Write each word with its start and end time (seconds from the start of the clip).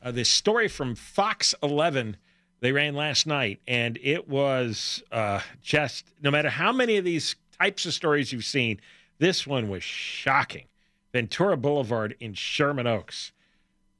uh, 0.03 0.11
this 0.11 0.27
story 0.29 0.67
from 0.67 0.95
Fox 0.95 1.55
11 1.63 2.17
they 2.61 2.71
ran 2.71 2.93
last 2.93 3.25
night, 3.25 3.59
and 3.67 3.97
it 4.03 4.29
was 4.29 5.01
uh, 5.11 5.41
just 5.63 6.05
no 6.21 6.29
matter 6.29 6.49
how 6.49 6.71
many 6.71 6.97
of 6.97 7.03
these 7.03 7.35
types 7.59 7.87
of 7.87 7.93
stories 7.93 8.31
you've 8.31 8.45
seen, 8.45 8.79
this 9.17 9.47
one 9.47 9.67
was 9.67 9.83
shocking. 9.83 10.65
Ventura 11.11 11.57
Boulevard 11.57 12.15
in 12.19 12.35
Sherman 12.35 12.87
Oaks. 12.87 13.31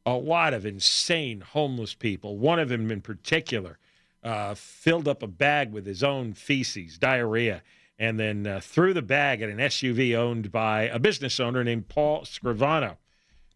A 0.06 0.14
lot 0.14 0.54
of 0.54 0.66
insane 0.66 1.42
homeless 1.42 1.96
people. 1.96 2.38
One 2.38 2.60
of 2.60 2.70
them 2.70 2.92
in 2.92 3.02
particular 3.02 3.80
uh, 4.24 4.54
filled 4.56 5.08
up 5.08 5.24
a 5.24 5.28
bag 5.28 5.72
with 5.72 5.86
his 5.86 6.04
own 6.04 6.34
feces, 6.34 6.98
diarrhea, 6.98 7.64
and 7.98 8.20
then 8.20 8.48
uh, 8.48 8.60
threw 8.62 8.94
the 8.94 9.02
bag 9.02 9.42
at 9.42 9.50
an 9.50 9.58
SUV 9.58 10.16
owned 10.16 10.52
by 10.52 10.84
a 10.84 11.00
business 11.00 11.40
owner 11.40 11.64
named 11.64 11.88
Paul 11.88 12.22
Scrivano, 12.22 12.98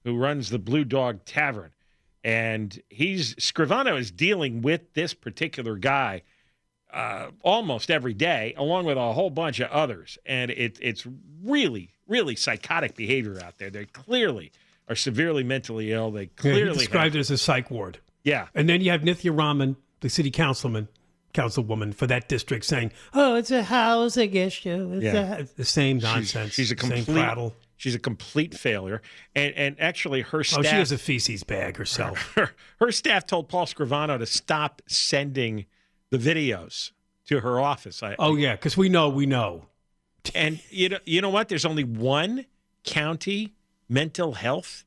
who 0.04 0.18
runs 0.18 0.50
the 0.50 0.60
Blue 0.60 0.84
Dog 0.84 1.26
Tavern. 1.26 1.72
And 2.24 2.80
he's 2.90 3.36
Scrivano 3.36 3.98
is 4.00 4.12
dealing 4.12 4.62
with 4.62 4.94
this 4.94 5.14
particular 5.14 5.76
guy 5.76 6.24
uh, 6.92 7.28
almost 7.42 7.92
every 7.92 8.14
day, 8.14 8.54
along 8.58 8.86
with 8.86 8.98
a 8.98 9.14
whole 9.14 9.30
bunch 9.30 9.60
of 9.60 9.70
others. 9.70 10.18
And 10.26 10.50
it, 10.50 10.80
it's 10.82 11.06
really, 11.44 11.92
really 12.08 12.36
psychotic 12.36 12.96
behavior 12.96 13.40
out 13.44 13.58
there. 13.58 13.70
They 13.70 13.86
clearly 13.86 14.52
are 14.88 14.96
severely 14.96 15.44
mentally 15.44 15.92
ill. 15.92 16.12
They 16.12 16.28
clearly 16.28 16.68
yeah, 16.68 16.74
described 16.74 17.14
have, 17.14 17.16
it 17.16 17.20
as 17.20 17.32
a 17.32 17.38
psych 17.38 17.70
ward. 17.70 18.00
Yeah. 18.24 18.48
And 18.56 18.70
then 18.70 18.82
you 18.82 18.92
have 18.92 19.02
Nithya 19.02 19.38
Raman, 19.38 19.76
the 20.06 20.10
city 20.12 20.30
councilman, 20.30 20.88
councilwoman 21.34 21.92
for 21.96 22.06
that 22.06 22.30
district, 22.30 22.64
saying, 22.64 22.92
"Oh, 23.16 23.34
it's 23.34 23.50
a 23.50 23.64
housing 23.64 24.36
issue." 24.36 24.92
It's 24.94 25.04
Yeah. 25.04 25.42
the 25.56 25.66
same 25.66 25.98
nonsense. 25.98 26.50
She's, 26.54 26.68
she's 26.68 26.72
a 26.72 26.76
complete 26.76 27.08
prattle. 27.08 27.56
She's 27.76 27.96
a 27.96 28.00
complete 28.00 28.54
failure. 28.56 29.02
And 29.34 29.52
and 29.56 29.76
actually 29.82 30.22
her 30.22 30.42
Oh, 30.42 30.44
she 30.44 30.68
has 30.68 30.92
a 30.92 31.00
feces 31.00 31.44
bag 31.44 31.78
herself. 31.78 32.20
her, 32.36 32.52
her 32.80 32.92
staff 32.92 33.26
told 33.26 33.50
Paul 33.50 33.66
Scrivano 33.66 34.20
to 34.20 34.28
stop 34.28 34.84
sending 34.88 35.66
the 36.12 36.20
videos 36.20 36.92
to 37.26 37.40
her 37.40 37.60
office. 37.60 38.04
I, 38.04 38.16
oh 38.20 38.36
yeah, 38.36 38.52
because 38.54 38.78
we 38.78 38.90
know, 38.90 39.10
we 39.10 39.26
know. 39.26 39.66
And 40.36 40.62
you 40.70 40.90
know, 40.90 41.00
you 41.06 41.20
know 41.20 41.32
what? 41.32 41.50
There's 41.50 41.66
only 41.66 41.84
one 41.84 42.46
county 42.84 43.56
mental 43.90 44.34
health 44.34 44.86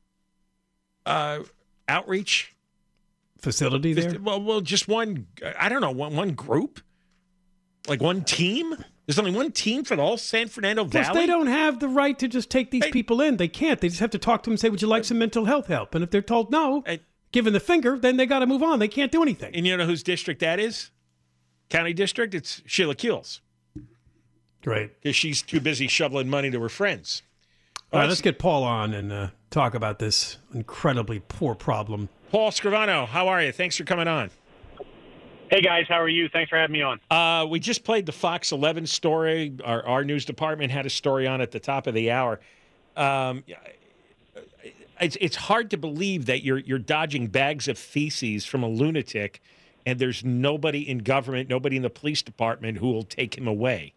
uh, 1.05 1.39
outreach 1.89 2.55
Facility 3.41 3.93
there. 3.93 4.19
Well, 4.19 4.41
well, 4.41 4.61
just 4.61 4.87
one. 4.87 5.27
I 5.57 5.69
don't 5.69 5.81
know, 5.81 5.91
one 5.91 6.15
one 6.15 6.31
group, 6.33 6.81
like 7.87 8.01
one 8.01 8.23
team. 8.23 8.75
There's 9.05 9.17
only 9.17 9.31
one 9.31 9.51
team 9.51 9.83
for 9.85 9.95
the 9.95 10.03
whole 10.03 10.17
San 10.17 10.49
Fernando 10.49 10.85
Plus, 10.85 11.07
Valley. 11.07 11.21
they 11.21 11.25
don't 11.25 11.47
have 11.47 11.79
the 11.79 11.87
right 11.87 12.17
to 12.19 12.27
just 12.27 12.51
take 12.51 12.69
these 12.69 12.85
people 12.91 13.21
in. 13.21 13.37
They 13.37 13.47
can't. 13.47 13.81
They 13.81 13.87
just 13.87 14.01
have 14.01 14.11
to 14.11 14.19
talk 14.19 14.43
to 14.43 14.49
them 14.49 14.53
and 14.53 14.59
say, 14.59 14.69
"Would 14.69 14.81
you 14.81 14.87
like 14.87 15.03
some 15.05 15.17
mental 15.17 15.45
health 15.45 15.67
help?" 15.67 15.95
And 15.95 16.03
if 16.03 16.11
they're 16.11 16.21
told 16.21 16.51
no, 16.51 16.83
given 17.31 17.53
the 17.53 17.59
finger, 17.59 17.97
then 17.97 18.17
they 18.17 18.25
got 18.25 18.39
to 18.39 18.45
move 18.45 18.61
on. 18.61 18.79
They 18.79 18.87
can't 18.87 19.11
do 19.11 19.21
anything. 19.23 19.55
And 19.55 19.65
you 19.65 19.75
know 19.77 19.85
whose 19.85 20.03
district 20.03 20.41
that 20.41 20.59
is? 20.59 20.91
County 21.69 21.93
district. 21.93 22.35
It's 22.35 22.61
Sheila 22.65 22.95
Kuehl's. 22.95 23.41
Great. 24.61 25.01
Because 25.01 25.15
she's 25.15 25.41
too 25.41 25.59
busy 25.61 25.87
shoveling 25.87 26.29
money 26.29 26.51
to 26.51 26.59
her 26.61 26.69
friends. 26.69 27.23
All 27.91 27.99
right, 27.99 28.09
let's 28.09 28.21
get 28.21 28.37
Paul 28.37 28.63
on 28.63 28.93
and 28.93 29.11
uh, 29.11 29.27
talk 29.49 29.73
about 29.73 29.97
this 29.97 30.37
incredibly 30.53 31.19
poor 31.19 31.55
problem. 31.55 32.09
Paul 32.31 32.51
Scrivano, 32.51 33.07
how 33.07 33.27
are 33.27 33.41
you? 33.41 33.51
Thanks 33.51 33.75
for 33.77 33.83
coming 33.83 34.07
on. 34.07 34.29
Hey 35.49 35.61
guys, 35.61 35.85
how 35.87 35.99
are 35.99 36.09
you? 36.09 36.29
Thanks 36.29 36.49
for 36.49 36.57
having 36.57 36.73
me 36.73 36.83
on. 36.83 36.99
Uh, 37.09 37.47
we 37.47 37.59
just 37.59 37.83
played 37.83 38.05
the 38.05 38.11
Fox 38.11 38.51
11 38.51 38.85
story. 38.85 39.55
Our, 39.63 39.83
our 39.83 40.03
news 40.03 40.25
department 40.25 40.71
had 40.71 40.85
a 40.85 40.91
story 40.91 41.25
on 41.25 41.41
at 41.41 41.51
the 41.51 41.59
top 41.59 41.87
of 41.87 41.95
the 41.95 42.11
hour. 42.11 42.39
Um, 42.95 43.43
it's, 45.01 45.17
it's 45.19 45.35
hard 45.35 45.71
to 45.71 45.77
believe 45.77 46.27
that 46.27 46.43
you're 46.43 46.59
you're 46.59 46.77
dodging 46.77 47.27
bags 47.27 47.67
of 47.67 47.79
feces 47.79 48.45
from 48.45 48.61
a 48.61 48.67
lunatic, 48.67 49.41
and 49.87 49.97
there's 49.97 50.23
nobody 50.23 50.87
in 50.87 50.99
government, 50.99 51.49
nobody 51.49 51.77
in 51.77 51.81
the 51.81 51.89
police 51.89 52.21
department 52.21 52.77
who 52.77 52.91
will 52.91 53.03
take 53.03 53.35
him 53.35 53.47
away. 53.47 53.93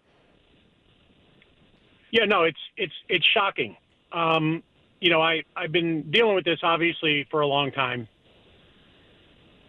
Yeah, 2.13 2.25
no, 2.25 2.45
it's 2.45 2.61
it's 2.79 2.95
it's 3.11 3.27
shocking. 3.27 3.77
Um, 4.13 4.63
you 5.01 5.11
know, 5.11 5.21
I 5.21 5.43
I've 5.55 5.73
been 5.73 6.11
dealing 6.11 6.35
with 6.35 6.45
this 6.45 6.61
obviously 6.63 7.27
for 7.31 7.43
a 7.43 7.47
long 7.47 7.73
time. 7.73 8.09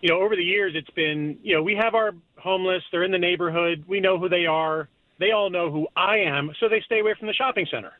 You 0.04 0.10
know, 0.10 0.20
over 0.20 0.36
the 0.36 0.44
years, 0.44 0.74
it's 0.76 0.90
been 0.90 1.40
you 1.44 1.56
know 1.56 1.64
we 1.64 1.76
have 1.76 1.96
our 1.96 2.12
homeless. 2.38 2.84
They're 2.92 3.06
in 3.06 3.12
the 3.12 3.18
neighborhood. 3.18 3.86
We 3.88 4.02
know 4.02 4.20
who 4.20 4.28
they 4.28 4.46
are. 4.46 4.90
They 5.18 5.32
all 5.32 5.50
know 5.50 5.72
who 5.72 5.88
I 5.96 6.18
am, 6.18 6.52
so 6.60 6.68
they 6.68 6.82
stay 6.86 7.00
away 7.00 7.14
from 7.18 7.28
the 7.28 7.34
shopping 7.34 7.66
center. 7.72 7.94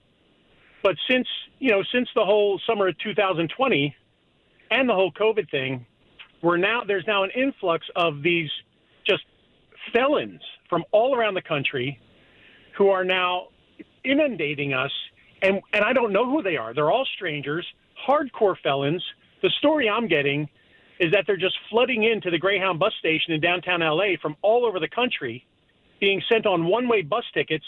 But 0.84 0.98
since 1.10 1.26
you 1.60 1.72
know, 1.72 1.82
since 1.94 2.10
the 2.14 2.26
whole 2.26 2.60
summer 2.68 2.90
of 2.90 2.98
2020 2.98 3.96
and 4.70 4.90
the 4.90 4.94
whole 4.94 5.14
COVID 5.14 5.50
thing, 5.50 5.86
we're 6.42 6.58
now 6.58 6.84
there's 6.86 7.06
now 7.08 7.24
an 7.24 7.30
influx 7.38 7.88
of 7.96 8.22
these 8.22 8.50
just 9.08 9.24
felons 9.94 10.42
from 10.70 10.84
all 10.92 11.16
around 11.16 11.36
the 11.36 11.42
country 11.42 12.02
who 12.78 12.90
are 12.90 13.06
now 13.06 13.48
inundating 14.04 14.74
us 14.74 14.92
and 15.42 15.62
and 15.72 15.86
I 15.86 15.94
don't 15.94 16.12
know 16.12 16.30
who 16.30 16.42
they 16.42 16.58
are. 16.58 16.74
They're 16.74 16.92
all 16.92 17.08
strangers, 17.16 17.66
hardcore 18.06 18.58
felons. 18.62 19.02
The 19.42 19.52
story 19.58 19.90
I'm 19.90 20.10
getting 20.10 20.50
is 21.00 21.12
that 21.12 21.26
they're 21.28 21.38
just 21.38 21.58
flooding 21.70 22.04
into 22.04 22.30
the 22.30 22.38
Greyhound 22.38 22.80
bus 22.80 22.94
station 23.00 23.34
in 23.34 23.42
downtown 23.42 23.82
LA 23.82 24.16
from 24.22 24.36
all 24.42 24.66
over 24.66 24.80
the 24.80 24.88
country, 24.88 25.46
being 26.00 26.22
sent 26.32 26.46
on 26.46 26.66
one-way 26.66 27.02
bus 27.02 27.24
tickets 27.34 27.66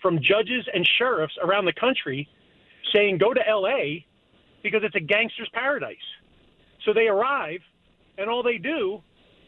from 0.00 0.18
judges 0.20 0.66
and 0.72 0.88
sheriffs 0.98 1.34
around 1.42 1.64
the 1.64 1.72
country 1.72 2.28
saying 2.92 3.18
go 3.18 3.32
to 3.32 3.40
LA 3.48 4.00
because 4.62 4.82
it's 4.84 4.96
a 4.96 5.00
gangster's 5.00 5.48
paradise. 5.52 5.96
So 6.84 6.92
they 6.92 7.08
arrive 7.08 7.60
and 8.18 8.28
all 8.28 8.42
they 8.42 8.58
do 8.58 9.02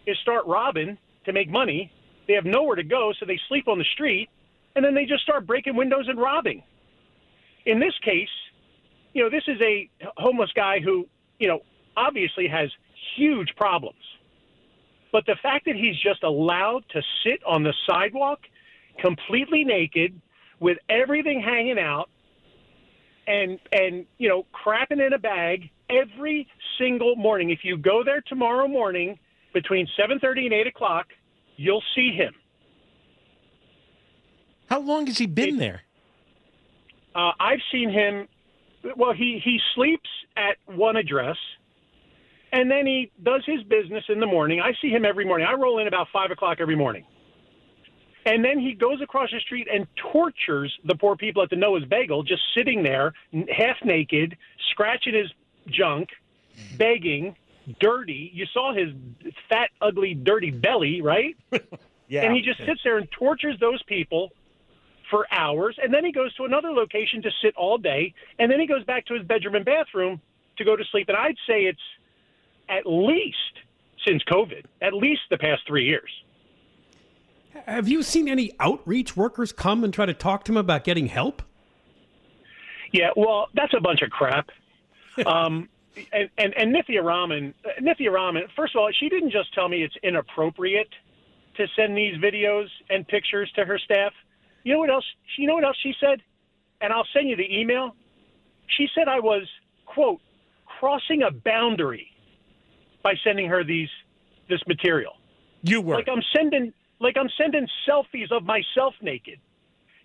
is 0.07 0.17
start 0.19 0.47
robbing 0.47 0.99
to 1.25 1.33
make 1.33 1.51
money. 1.51 1.91
They 2.27 2.35
have 2.35 2.45
nowhere 2.45 2.77
to 2.77 2.85
go, 2.85 3.13
so 3.19 3.27
they 3.27 3.39
sleep 3.49 3.69
on 3.69 3.79
the 3.79 3.85
street 3.95 4.29
and 4.77 4.85
then 4.85 4.95
they 4.95 5.05
just 5.05 5.23
start 5.23 5.47
breaking 5.47 5.77
windows 5.77 6.07
and 6.09 6.19
robbing. 6.19 6.63
In 7.67 7.79
this 7.79 7.95
case, 8.03 8.29
you 9.13 9.23
know, 9.23 9.31
this 9.31 9.45
is 9.47 9.61
a 9.61 9.89
homeless 10.17 10.51
guy 10.55 10.81
who, 10.81 11.07
you 11.39 11.49
know, 11.49 11.61
obviously 11.97 12.49
has 12.49 12.71
huge 13.17 13.55
problems. 13.57 13.99
But 15.13 15.27
the 15.27 15.37
fact 15.43 15.67
that 15.67 15.77
he's 15.77 15.97
just 15.97 16.23
allowed 16.23 16.85
to 16.91 17.03
sit 17.23 17.41
on 17.47 17.63
the 17.63 17.73
sidewalk 17.87 18.41
completely 18.99 19.65
naked 19.65 20.21
with 20.61 20.79
everything 20.89 21.41
hanging 21.41 21.79
out 21.79 22.09
and 23.27 23.59
and 23.73 24.07
you 24.19 24.29
know 24.29 24.47
crapping 24.53 25.05
in 25.05 25.13
a 25.13 25.19
bag 25.19 25.71
every 25.89 26.49
single 26.79 27.17
morning. 27.17 27.51
If 27.51 27.61
you 27.63 27.77
go 27.77 28.03
there 28.05 28.23
tomorrow 28.27 28.67
morning 28.67 29.19
between 29.53 29.87
7.30 29.99 30.47
and 30.47 30.53
8 30.53 30.67
o'clock 30.67 31.07
you'll 31.57 31.83
see 31.95 32.11
him. 32.11 32.35
How 34.69 34.81
long 34.81 35.07
has 35.07 35.19
he 35.19 35.27
been 35.27 35.59
there? 35.59 35.83
Uh, 37.15 37.31
i've 37.39 37.61
seen 37.71 37.91
him 37.91 38.27
well 38.97 39.13
he 39.13 39.41
he 39.45 39.61
sleeps 39.75 40.09
at 40.37 40.57
one 40.67 40.97
address 40.97 41.37
and 42.55 42.71
then 42.71 42.87
he 42.87 43.11
does 43.23 43.43
his 43.45 43.63
business 43.65 44.05
in 44.09 44.21
the 44.21 44.27
morning 44.27 44.61
i 44.61 44.73
see 44.81 44.89
him 44.89 45.05
every 45.05 45.25
morning 45.25 45.47
i 45.47 45.53
roll 45.55 45.79
in 45.79 45.87
about 45.87 46.07
5 46.13 46.31
o'clock 46.31 46.59
every 46.61 46.77
morning 46.77 47.05
and 48.27 48.45
then 48.45 48.59
he 48.59 48.73
goes 48.73 49.01
across 49.03 49.31
the 49.31 49.41
street 49.41 49.69
and 49.73 49.87
tortures 50.13 50.73
the 50.85 50.95
poor 50.95 51.17
people 51.17 51.43
at 51.43 51.51
the 51.51 51.57
Noah's 51.57 51.85
Bagel, 51.85 52.23
just 52.23 52.43
sitting 52.57 52.83
there, 52.83 53.13
half 53.55 53.77
naked, 53.85 54.37
scratching 54.71 55.15
his 55.15 55.31
junk, 55.69 56.09
begging, 56.79 57.37
dirty. 57.81 58.31
You 58.33 58.47
saw 58.53 58.73
his 58.73 58.91
fat, 59.49 59.71
ugly, 59.81 60.15
dirty 60.15 60.51
belly, 60.51 61.03
right? 61.03 61.37
yeah. 62.09 62.23
And 62.23 62.35
he 62.35 62.41
just 62.41 62.59
sits 62.65 62.81
there 62.83 62.99
and 62.99 63.11
tortures 63.11 63.57
those 63.61 63.83
people 63.83 64.31
for 65.11 65.27
hours. 65.31 65.77
And 65.83 65.93
then 65.93 66.05
he 66.05 66.13
goes 66.13 66.35
to 66.37 66.45
another 66.45 66.73
location 66.73 67.21
to 67.23 67.31
sit 67.43 67.55
all 67.57 67.77
day. 67.77 68.15
And 68.39 68.51
then 68.51 68.59
he 68.59 68.67
goes 68.67 68.85
back 68.85 69.05
to 69.07 69.15
his 69.15 69.27
bedroom 69.27 69.55
and 69.55 69.65
bathroom 69.65 70.21
to 70.57 70.65
go 70.65 70.77
to 70.77 70.85
sleep. 70.91 71.09
And 71.09 71.17
I'd 71.17 71.37
say 71.47 71.65
it's 71.65 71.81
at 72.69 72.87
least 72.87 73.37
since 74.07 74.23
COVID, 74.25 74.65
at 74.83 74.93
least 74.93 75.23
the 75.31 75.39
past 75.39 75.63
three 75.67 75.85
years. 75.85 76.11
Have 77.67 77.89
you 77.89 78.03
seen 78.03 78.29
any 78.29 78.53
outreach 78.59 79.17
workers 79.17 79.53
come 79.53 79.85
and 79.85 79.95
try 79.95 80.07
to 80.07 80.15
talk 80.15 80.45
to 80.45 80.53
him 80.53 80.57
about 80.57 80.85
getting 80.85 81.07
help? 81.07 81.43
Yeah, 82.93 83.11
well, 83.17 83.49
that's 83.55 83.75
a 83.75 83.81
bunch 83.81 84.03
of 84.03 84.11
crap. 84.11 84.51
um, 85.27 85.69
and, 86.13 86.29
and, 86.37 86.55
and 86.55 86.75
Nithya 86.75 87.03
Raman, 87.03 87.55
Nithya 87.81 88.13
Raman, 88.13 88.45
first 88.57 88.75
of 88.75 88.81
all, 88.81 88.91
she 88.99 89.09
didn't 89.09 89.31
just 89.31 89.55
tell 89.55 89.69
me 89.69 89.83
it's 89.83 89.97
inappropriate 90.03 90.89
to 91.57 91.67
send 91.77 91.97
these 91.97 92.17
videos 92.17 92.67
and 92.91 93.07
pictures 93.07 93.51
to 93.55 93.65
her 93.65 93.79
staff. 93.79 94.13
You 94.65 94.73
know 94.73 94.81
what 94.81 94.91
else? 94.91 95.05
You 95.39 95.47
know 95.47 95.55
what 95.55 95.65
else 95.65 95.77
she 95.83 95.95
said? 96.01 96.21
And 96.81 96.93
I'll 96.93 97.07
send 97.13 97.29
you 97.29 97.37
the 97.37 97.59
email. 97.59 97.95
She 98.67 98.89
said 98.95 99.09
I 99.09 99.21
was 99.21 99.43
quote 99.87 100.21
crossing 100.67 101.23
a 101.23 101.31
boundary 101.31 102.09
by 103.05 103.15
sending 103.23 103.49
her 103.49 103.63
these 103.63 103.91
this 104.49 104.61
material. 104.67 105.13
You 105.63 105.81
were 105.81 105.95
like 105.95 106.09
I'm 106.09 106.23
sending 106.35 106.73
like 107.01 107.17
I'm 107.17 107.29
sending 107.39 107.69
selfies 107.89 108.33
of 108.33 108.43
myself 108.43 108.95
naked. 109.01 109.39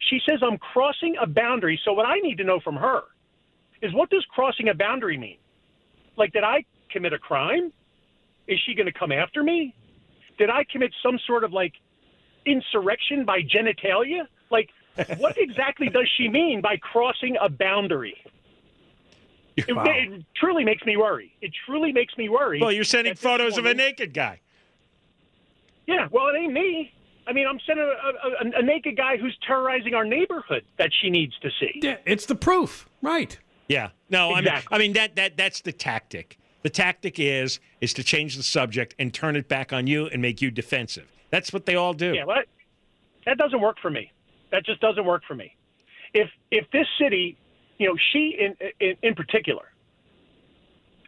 She 0.10 0.20
says 0.30 0.40
I'm 0.44 0.60
crossing 0.60 1.16
a 1.20 1.26
boundary. 1.26 1.80
So 1.84 1.94
what 1.94 2.06
I 2.06 2.20
need 2.20 2.38
to 2.38 2.44
know 2.44 2.60
from 2.60 2.76
her 2.76 3.02
is 3.82 3.92
what 3.94 4.12
does 4.12 4.26
crossing 4.30 4.70
a 4.70 4.76
boundary 4.76 5.18
mean? 5.18 5.38
Like 6.16 6.34
did 6.34 6.44
I 6.44 6.66
commit 6.92 7.14
a 7.14 7.18
crime? 7.18 7.74
Is 8.48 8.60
she 8.66 8.76
going 8.76 8.88
to 8.88 8.98
come 8.98 9.12
after 9.12 9.44
me? 9.44 9.74
Did 10.38 10.50
I 10.50 10.66
commit 10.70 10.94
some 11.02 11.20
sort 11.26 11.44
of 11.44 11.54
like 11.54 11.74
insurrection 12.46 13.26
by 13.26 13.42
genitalia? 13.42 14.28
Like 14.52 14.70
what 15.18 15.38
exactly 15.38 15.90
does 15.90 16.10
she 16.18 16.28
mean 16.28 16.62
by 16.62 16.78
crossing 16.78 17.38
a 17.42 17.50
boundary? 17.50 18.16
Wow. 19.70 19.84
It, 19.86 20.12
it, 20.12 20.26
truly 20.36 20.64
makes 20.64 20.86
me 20.86 20.98
worry. 20.98 21.34
It 21.42 21.52
truly 21.66 21.92
makes 21.92 22.18
me 22.18 22.30
worry. 22.30 22.60
Well, 22.60 22.72
you're 22.72 22.84
sending 22.84 23.16
photos 23.16 23.58
of 23.58 23.66
a 23.66 23.74
naked 23.74 24.14
guy. 24.14 24.42
Yeah, 25.88 26.08
well, 26.12 26.28
it 26.28 26.38
ain't 26.38 26.54
me. 26.54 26.94
I 27.28 27.34
mean, 27.34 27.48
I'm 27.48 27.60
sending 27.66 27.86
a, 27.86 28.46
a, 28.46 28.60
a, 28.60 28.62
naked 28.64 28.98
guy 28.98 29.18
who's 29.18 29.38
terrorizing 29.46 29.94
our 29.94 30.06
neighborhood 30.06 30.64
that 30.78 30.90
she 31.00 31.10
needs 31.10 31.38
to 31.42 31.50
see. 31.60 31.80
Yeah, 31.82 31.98
it's 32.06 32.26
the 32.26 32.36
proof, 32.36 32.90
right? 33.02 33.38
Yeah. 33.68 33.90
No, 34.10 34.36
exactly. 34.36 34.76
I 34.76 34.80
mean, 34.80 34.82
I 34.82 34.84
mean 34.86 34.94
that 34.94 35.16
that 35.16 35.38
that's 35.38 35.62
the 35.62 35.72
tactic. 35.72 36.38
The 36.64 36.70
tactic 36.70 37.20
is 37.20 37.60
is 37.82 37.94
to 37.94 38.04
change 38.04 38.36
the 38.36 38.44
subject 38.44 38.96
and 39.00 39.14
turn 39.14 39.36
it 39.36 39.48
back 39.48 39.72
on 39.72 39.88
you 39.88 40.08
and 40.08 40.22
make 40.22 40.42
you 40.42 40.52
defensive. 40.52 41.08
That's 41.30 41.54
what 41.54 41.66
they 41.66 41.76
all 41.76 41.94
do. 41.94 42.14
Yeah, 42.14 42.26
well, 42.26 42.42
that 43.26 43.38
doesn't 43.38 43.62
work 43.62 43.78
for 43.82 43.92
me. 43.92 44.12
That 44.52 44.66
just 44.66 44.82
doesn't 44.82 45.06
work 45.06 45.24
for 45.28 45.36
me. 45.36 45.56
If 46.14 46.30
if 46.52 46.70
this 46.72 46.88
city, 47.00 47.38
you 47.80 47.88
know, 47.88 47.96
she 48.12 48.38
in 48.38 48.56
in, 48.80 48.96
in 49.02 49.16
particular. 49.16 49.64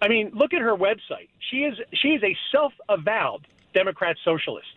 I 0.01 0.07
mean, 0.07 0.31
look 0.33 0.53
at 0.53 0.62
her 0.62 0.75
website. 0.75 1.29
She 1.51 1.57
is 1.57 1.77
she 1.94 2.09
is 2.09 2.23
a 2.23 2.35
self-avowed 2.51 3.45
Democrat 3.73 4.18
socialist. 4.25 4.68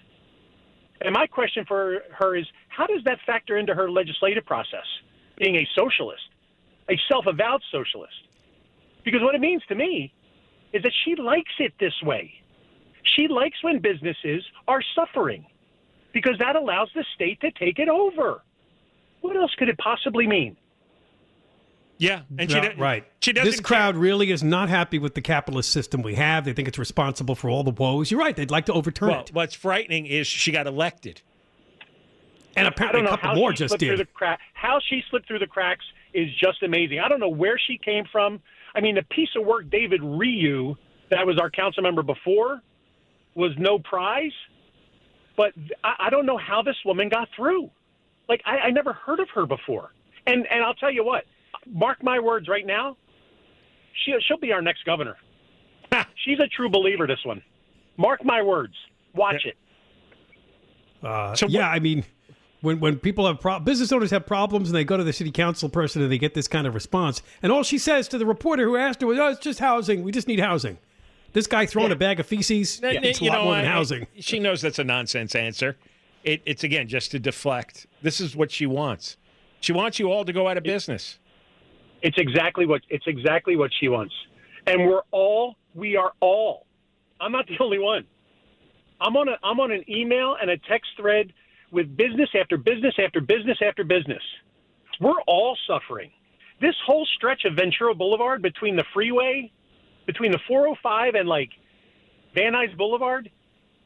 And 1.00 1.14
my 1.14 1.26
question 1.26 1.64
for 1.67 2.02
her 2.12 2.37
is 2.37 2.46
how 2.69 2.87
does 2.87 3.02
that 3.05 3.19
factor 3.26 3.56
into 3.56 3.75
her 3.75 3.91
legislative 3.91 4.44
process, 4.44 4.87
being 5.38 5.56
a 5.56 5.69
socialist, 5.75 6.23
a 6.91 6.99
self 7.08 7.26
avowed 7.26 7.62
socialist? 7.73 8.14
Because 9.05 9.23
what 9.23 9.35
it 9.35 9.40
means 9.40 9.62
to 9.69 9.75
me 9.75 10.12
is 10.73 10.82
that 10.82 10.93
she 11.05 11.14
likes 11.14 11.52
it 11.58 11.73
this 11.79 11.94
way. 12.02 12.32
She 13.17 13.29
likes 13.29 13.62
when 13.62 13.81
businesses 13.81 14.44
are 14.67 14.81
suffering 14.94 15.47
because 16.12 16.37
that 16.38 16.56
allows 16.56 16.88
the 16.94 17.05
state 17.14 17.40
to 17.43 17.50
take 17.52 17.79
it 17.79 17.88
over. 17.88 18.43
What 19.20 19.37
else 19.37 19.55
could 19.58 19.69
it 19.69 19.79
possibly 19.79 20.26
mean? 20.26 20.56
Yeah, 21.99 22.23
and 22.38 22.50
she 22.50 22.61
no, 22.61 22.70
right. 22.76 23.05
She 23.20 23.32
this 23.32 23.61
crowd 23.61 23.96
really 23.96 24.32
is 24.32 24.43
not 24.43 24.69
happy 24.69 24.99
with 24.99 25.14
the 25.14 25.20
capitalist 25.20 25.70
system 25.70 26.02
we 26.02 26.17
have. 26.17 26.44
They 26.44 26.52
think 26.52 26.67
it's 26.67 26.79
responsible 26.79 27.35
for 27.35 27.49
all 27.49 27.62
the 27.62 27.70
woes. 27.70 28.11
You're 28.11 28.20
right. 28.20 28.35
They'd 28.35 28.50
like 28.50 28.67
to 28.67 28.73
overturn 28.73 29.11
well, 29.11 29.20
it. 29.20 29.32
What's 29.32 29.55
frightening 29.55 30.06
is 30.06 30.26
she 30.26 30.50
got 30.50 30.67
elected, 30.67 31.23
and 32.56 32.67
apparently 32.67 33.05
a 33.05 33.08
couple 33.08 33.37
more 33.37 33.52
just 33.52 33.79
did. 33.79 34.12
Crack, 34.12 34.41
how 34.55 34.81
she 34.88 35.02
slipped 35.08 35.29
through 35.29 35.38
the 35.38 35.46
cracks 35.46 35.85
is 36.12 36.29
just 36.37 36.62
amazing. 36.62 36.99
I 36.99 37.08
don't 37.08 37.20
know 37.20 37.29
where 37.29 37.58
she 37.58 37.79
came 37.79 38.05
from. 38.11 38.40
I 38.75 38.80
mean, 38.80 38.97
the 38.97 39.02
piece 39.02 39.30
of 39.37 39.47
work 39.47 39.71
David 39.71 40.02
Ryu, 40.02 40.75
that 41.11 41.25
was 41.26 41.38
our 41.38 41.50
council 41.50 41.85
member 41.85 42.02
before, 42.02 42.61
was 43.37 43.52
no 43.57 43.78
prize. 43.78 44.33
But 45.37 45.52
I, 45.85 46.07
I 46.07 46.11
don't 46.11 46.26
know 46.26 46.38
how 46.38 46.62
this 46.62 46.76
woman 46.85 47.09
got 47.09 47.28
through. 47.37 47.71
Like 48.28 48.42
I, 48.45 48.66
I 48.66 48.71
never 48.71 48.92
heard 48.92 49.21
of 49.21 49.28
her 49.30 49.47
before. 49.47 49.92
And 50.26 50.45
and 50.50 50.64
I'll 50.64 50.75
tell 50.75 50.90
you 50.90 51.04
what 51.04 51.25
mark 51.66 52.02
my 52.02 52.18
words 52.18 52.49
right 52.49 52.66
now, 52.66 52.96
she, 54.04 54.14
she'll 54.26 54.38
be 54.38 54.52
our 54.52 54.62
next 54.62 54.84
governor. 54.84 55.16
She's 56.25 56.40
a 56.40 56.49
true 56.49 56.68
believer, 56.68 57.06
this 57.06 57.25
one. 57.25 57.42
Mark 57.96 58.25
my 58.25 58.42
words. 58.42 58.75
Watch 59.14 59.44
it. 59.44 59.56
Uh, 61.02 61.34
so 61.34 61.46
yeah, 61.46 61.68
I 61.68 61.78
mean, 61.78 62.04
when 62.62 62.80
when 62.80 62.99
people 62.99 63.26
have 63.26 63.40
pro- 63.40 63.61
business 63.61 63.92
owners 63.92 64.11
have 64.11 64.26
problems 64.26 64.68
and 64.68 64.76
they 64.76 64.84
go 64.84 64.96
to 64.96 65.04
the 65.04 65.12
city 65.12 65.30
council 65.30 65.68
person 65.68 66.02
and 66.02 66.11
they 66.11 66.18
get 66.18 66.34
this 66.34 66.49
kind 66.49 66.66
of 66.66 66.75
response, 66.75 67.23
and 67.42 67.52
all 67.52 67.62
she 67.62 67.78
says 67.78 68.08
to 68.08 68.18
the 68.18 68.26
reporter 68.26 68.64
who 68.64 68.76
asked 68.76 69.02
her 69.02 69.06
was, 69.06 69.18
"Oh, 69.18 69.28
it's 69.28 69.40
just 69.40 69.61
housing. 69.61 70.02
We 70.02 70.11
just 70.12 70.26
need 70.26 70.40
housing." 70.40 70.78
This 71.32 71.46
guy 71.46 71.66
throwing 71.66 71.88
yeah. 71.88 71.94
a 71.94 71.99
bag 71.99 72.20
of 72.20 72.26
feces, 72.26 72.80
yeah. 72.80 72.90
it's 72.92 73.20
a 73.20 73.25
lot 73.25 73.38
know, 73.38 73.44
more 73.44 73.56
than 73.56 73.64
I, 73.66 73.68
housing. 73.68 74.06
She 74.18 74.38
knows 74.38 74.62
that's 74.62 74.78
a 74.78 74.84
nonsense 74.84 75.34
answer. 75.34 75.76
It, 76.23 76.42
it's 76.46 76.64
again 76.64 76.88
just 76.88 77.11
to 77.11 77.18
deflect. 77.18 77.87
This 78.02 78.20
is 78.20 78.34
what 78.34 78.50
she 78.50 78.66
wants. 78.66 79.16
She 79.61 79.73
wants 79.73 79.99
you 79.99 80.11
all 80.11 80.25
to 80.25 80.32
go 80.32 80.49
out 80.49 80.56
of 80.56 80.64
business. 80.64 81.18
It's 82.04 82.18
exactly 82.18 82.66
what 82.66 82.82
it's 82.90 83.06
exactly 83.06 83.56
what 83.56 83.70
she 83.80 83.88
wants. 83.88 84.14
And 84.66 84.87
we're 84.87 85.02
all 85.11 85.56
we 85.75 85.96
are 85.96 86.12
all. 86.20 86.66
I'm 87.18 87.32
not 87.32 87.49
the 87.49 87.56
only 87.61 87.78
one. 87.78 88.04
I'm 89.00 89.16
on 89.16 89.28
a 89.28 89.38
I'm 89.42 89.58
on 89.58 89.73
an 89.73 89.84
email 89.90 90.37
and 90.40 90.50
a 90.50 90.58
text 90.58 90.90
thread 90.99 91.32
with 91.73 91.96
business 91.96 92.28
after 92.38 92.58
business 92.58 92.94
after 93.02 93.23
business 93.23 93.58
after 93.66 93.84
business. 93.84 94.23
We're 95.00 95.20
all 95.26 95.56
suffering. 95.66 96.11
This 96.61 96.75
whole 96.87 97.06
stretch 97.16 97.46
of 97.46 97.54
Ventura 97.54 97.94
Boulevard 97.94 98.42
between 98.42 98.76
the 98.76 98.84
freeway, 98.92 99.50
between 100.06 100.30
the 100.30 100.38
405 100.46 101.14
and 101.14 101.28
like 101.28 101.50
Van 102.34 102.52
Nuys 102.52 102.76
Boulevard, 102.76 103.30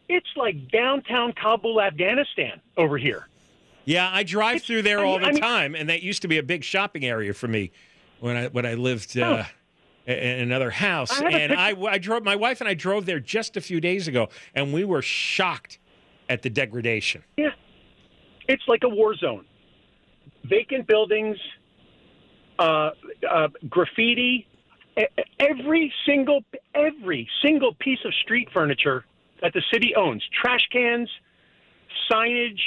it's 0.09 0.29
like 0.37 0.71
downtown 0.71 1.33
Kabul, 1.33 1.81
Afghanistan 1.81 2.61
over 2.77 2.99
here. 2.99 3.29
Yeah, 3.85 4.11
I 4.13 4.23
drive 4.23 4.57
it's, 4.57 4.67
through 4.67 4.83
there 4.83 5.03
all 5.03 5.19
the 5.19 5.27
I 5.27 5.33
mean, 5.33 5.41
time, 5.41 5.75
and 5.75 5.89
that 5.89 6.03
used 6.03 6.21
to 6.23 6.29
be 6.29 6.37
a 6.37 6.43
big 6.43 6.63
shopping 6.63 7.07
area 7.07 7.33
for 7.33 7.49
me 7.49 7.71
when 8.21 8.37
I 8.37 8.47
when 8.49 8.67
I 8.67 8.75
lived 8.75 9.19
uh, 9.19 9.45
oh. 10.07 10.13
in 10.13 10.41
another 10.41 10.71
house, 10.71 11.21
I 11.21 11.31
and 11.31 11.53
I, 11.53 11.75
I 11.83 11.99
drove 11.99 12.25
my 12.25 12.37
wife 12.37 12.61
and 12.61 12.69
I 12.69 12.75
drove 12.75 13.07
there 13.07 13.21
just 13.21 13.57
a 13.57 13.61
few 13.61 13.81
days 13.81 14.09
ago, 14.09 14.29
and 14.55 14.73
we 14.73 14.85
were 14.85 15.03
shocked 15.03 15.79
at 16.29 16.43
the 16.43 16.51
degradation. 16.51 17.23
Yeah, 17.37 17.51
it's 18.49 18.67
like 18.67 18.83
a 18.85 18.89
war 18.89 19.15
zone. 19.15 19.45
vacant 20.45 20.87
buildings, 20.87 21.37
uh, 22.59 22.91
uh, 23.29 23.49
graffiti, 23.69 24.47
every 25.39 25.93
single 26.07 26.45
every 26.75 27.29
single 27.43 27.75
piece 27.75 28.01
of 28.05 28.15
street 28.15 28.49
furniture 28.53 29.05
that 29.43 29.53
the 29.53 29.63
city 29.73 29.95
owns, 29.95 30.23
trash 30.33 30.67
cans, 30.73 31.09
signage, 32.11 32.61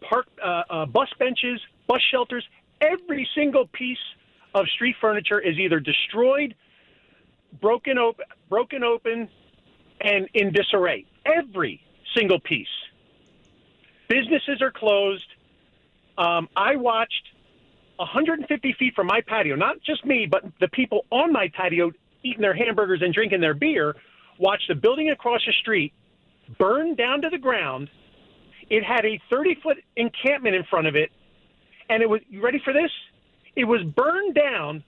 park, 0.00 0.26
uh, 0.42 0.62
uh, 0.70 0.86
bus 0.86 1.08
benches, 1.18 1.60
bus 1.86 2.00
shelters, 2.10 2.44
every 2.80 3.28
single 3.34 3.66
piece 3.66 3.98
of 4.60 4.68
street 4.68 4.96
furniture 5.00 5.38
is 5.38 5.58
either 5.58 5.80
destroyed, 5.80 6.54
broken 7.60 7.98
open, 7.98 8.24
broken 8.48 8.82
open, 8.82 9.28
and 10.00 10.28
in 10.34 10.52
disarray. 10.52 11.06
Every 11.24 11.82
single 12.16 12.40
piece. 12.40 12.66
Businesses 14.08 14.62
are 14.62 14.70
closed. 14.70 15.26
Um, 16.16 16.48
I 16.56 16.76
watched 16.76 17.28
150 17.96 18.72
feet 18.78 18.94
from 18.94 19.06
my 19.06 19.20
patio, 19.20 19.56
not 19.56 19.80
just 19.82 20.04
me, 20.04 20.26
but 20.30 20.44
the 20.60 20.68
people 20.68 21.04
on 21.10 21.32
my 21.32 21.48
patio 21.54 21.92
eating 22.22 22.42
their 22.42 22.54
hamburgers 22.54 23.02
and 23.02 23.12
drinking 23.12 23.40
their 23.40 23.54
beer, 23.54 23.96
watched 24.38 24.68
the 24.68 24.74
building 24.74 25.10
across 25.10 25.40
the 25.46 25.52
street 25.52 25.92
burn 26.58 26.94
down 26.94 27.22
to 27.22 27.30
the 27.30 27.38
ground. 27.38 27.90
It 28.70 28.84
had 28.84 29.04
a 29.04 29.20
30 29.30 29.56
foot 29.62 29.78
encampment 29.96 30.54
in 30.54 30.64
front 30.64 30.86
of 30.86 30.96
it, 30.96 31.10
and 31.88 32.02
it 32.02 32.08
was, 32.08 32.20
you 32.28 32.42
ready 32.42 32.60
for 32.64 32.72
this? 32.72 32.90
It 33.58 33.64
was 33.64 33.82
burned 33.82 34.36
down 34.36 34.84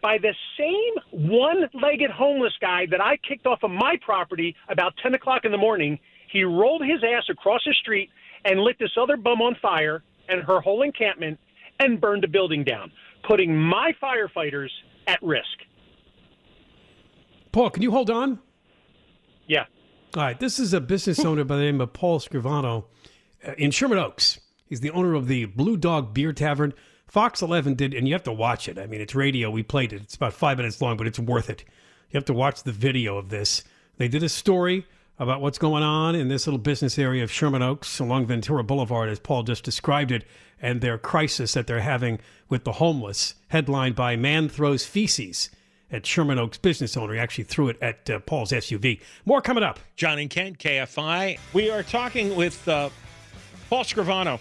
by 0.00 0.16
the 0.16 0.32
same 0.56 1.28
one 1.32 1.68
legged 1.74 2.12
homeless 2.12 2.52
guy 2.60 2.86
that 2.92 3.00
I 3.00 3.16
kicked 3.16 3.46
off 3.46 3.64
of 3.64 3.72
my 3.72 3.96
property 4.00 4.54
about 4.68 4.94
10 5.02 5.14
o'clock 5.14 5.44
in 5.44 5.50
the 5.50 5.58
morning. 5.58 5.98
He 6.30 6.44
rolled 6.44 6.82
his 6.82 7.02
ass 7.02 7.24
across 7.28 7.62
the 7.66 7.74
street 7.74 8.10
and 8.44 8.60
lit 8.60 8.78
this 8.78 8.92
other 8.96 9.16
bum 9.16 9.42
on 9.42 9.56
fire 9.60 10.04
and 10.28 10.40
her 10.44 10.60
whole 10.60 10.82
encampment 10.82 11.40
and 11.80 12.00
burned 12.00 12.22
the 12.22 12.28
building 12.28 12.62
down, 12.62 12.92
putting 13.26 13.56
my 13.56 13.92
firefighters 14.00 14.70
at 15.08 15.20
risk. 15.20 15.58
Paul, 17.50 17.70
can 17.70 17.82
you 17.82 17.90
hold 17.90 18.08
on? 18.08 18.38
Yeah. 19.48 19.64
All 20.16 20.22
right. 20.22 20.38
This 20.38 20.60
is 20.60 20.72
a 20.72 20.80
business 20.80 21.24
owner 21.24 21.42
by 21.42 21.56
the 21.56 21.62
name 21.62 21.80
of 21.80 21.92
Paul 21.92 22.20
Scrivano 22.20 22.84
uh, 23.44 23.54
in 23.58 23.72
Sherman 23.72 23.98
Oaks. 23.98 24.38
He's 24.64 24.80
the 24.80 24.92
owner 24.92 25.14
of 25.14 25.26
the 25.26 25.46
Blue 25.46 25.76
Dog 25.76 26.14
Beer 26.14 26.32
Tavern. 26.32 26.72
Fox 27.12 27.42
11 27.42 27.74
did, 27.74 27.92
and 27.92 28.08
you 28.08 28.14
have 28.14 28.22
to 28.22 28.32
watch 28.32 28.70
it. 28.70 28.78
I 28.78 28.86
mean, 28.86 29.02
it's 29.02 29.14
radio. 29.14 29.50
We 29.50 29.62
played 29.62 29.92
it. 29.92 30.00
It's 30.00 30.14
about 30.14 30.32
five 30.32 30.56
minutes 30.56 30.80
long, 30.80 30.96
but 30.96 31.06
it's 31.06 31.18
worth 31.18 31.50
it. 31.50 31.62
You 32.10 32.16
have 32.16 32.24
to 32.24 32.32
watch 32.32 32.62
the 32.62 32.72
video 32.72 33.18
of 33.18 33.28
this. 33.28 33.64
They 33.98 34.08
did 34.08 34.22
a 34.22 34.30
story 34.30 34.86
about 35.18 35.42
what's 35.42 35.58
going 35.58 35.82
on 35.82 36.14
in 36.14 36.28
this 36.28 36.46
little 36.46 36.56
business 36.56 36.98
area 36.98 37.22
of 37.22 37.30
Sherman 37.30 37.60
Oaks 37.60 37.98
along 37.98 38.28
Ventura 38.28 38.64
Boulevard, 38.64 39.10
as 39.10 39.18
Paul 39.18 39.42
just 39.42 39.62
described 39.62 40.10
it, 40.10 40.24
and 40.58 40.80
their 40.80 40.96
crisis 40.96 41.52
that 41.52 41.66
they're 41.66 41.80
having 41.80 42.18
with 42.48 42.64
the 42.64 42.72
homeless, 42.72 43.34
headlined 43.48 43.94
by 43.94 44.16
Man 44.16 44.48
Throws 44.48 44.86
Feces 44.86 45.50
at 45.90 46.06
Sherman 46.06 46.38
Oaks 46.38 46.56
business 46.56 46.96
owner. 46.96 47.12
He 47.12 47.20
actually 47.20 47.44
threw 47.44 47.68
it 47.68 47.76
at 47.82 48.08
uh, 48.08 48.20
Paul's 48.20 48.52
SUV. 48.52 49.02
More 49.26 49.42
coming 49.42 49.62
up. 49.62 49.78
John 49.96 50.18
and 50.18 50.30
Ken, 50.30 50.56
KFI. 50.56 51.38
We 51.52 51.68
are 51.68 51.82
talking 51.82 52.34
with 52.36 52.66
uh, 52.66 52.88
Paul 53.68 53.84
Scrivano 53.84 54.40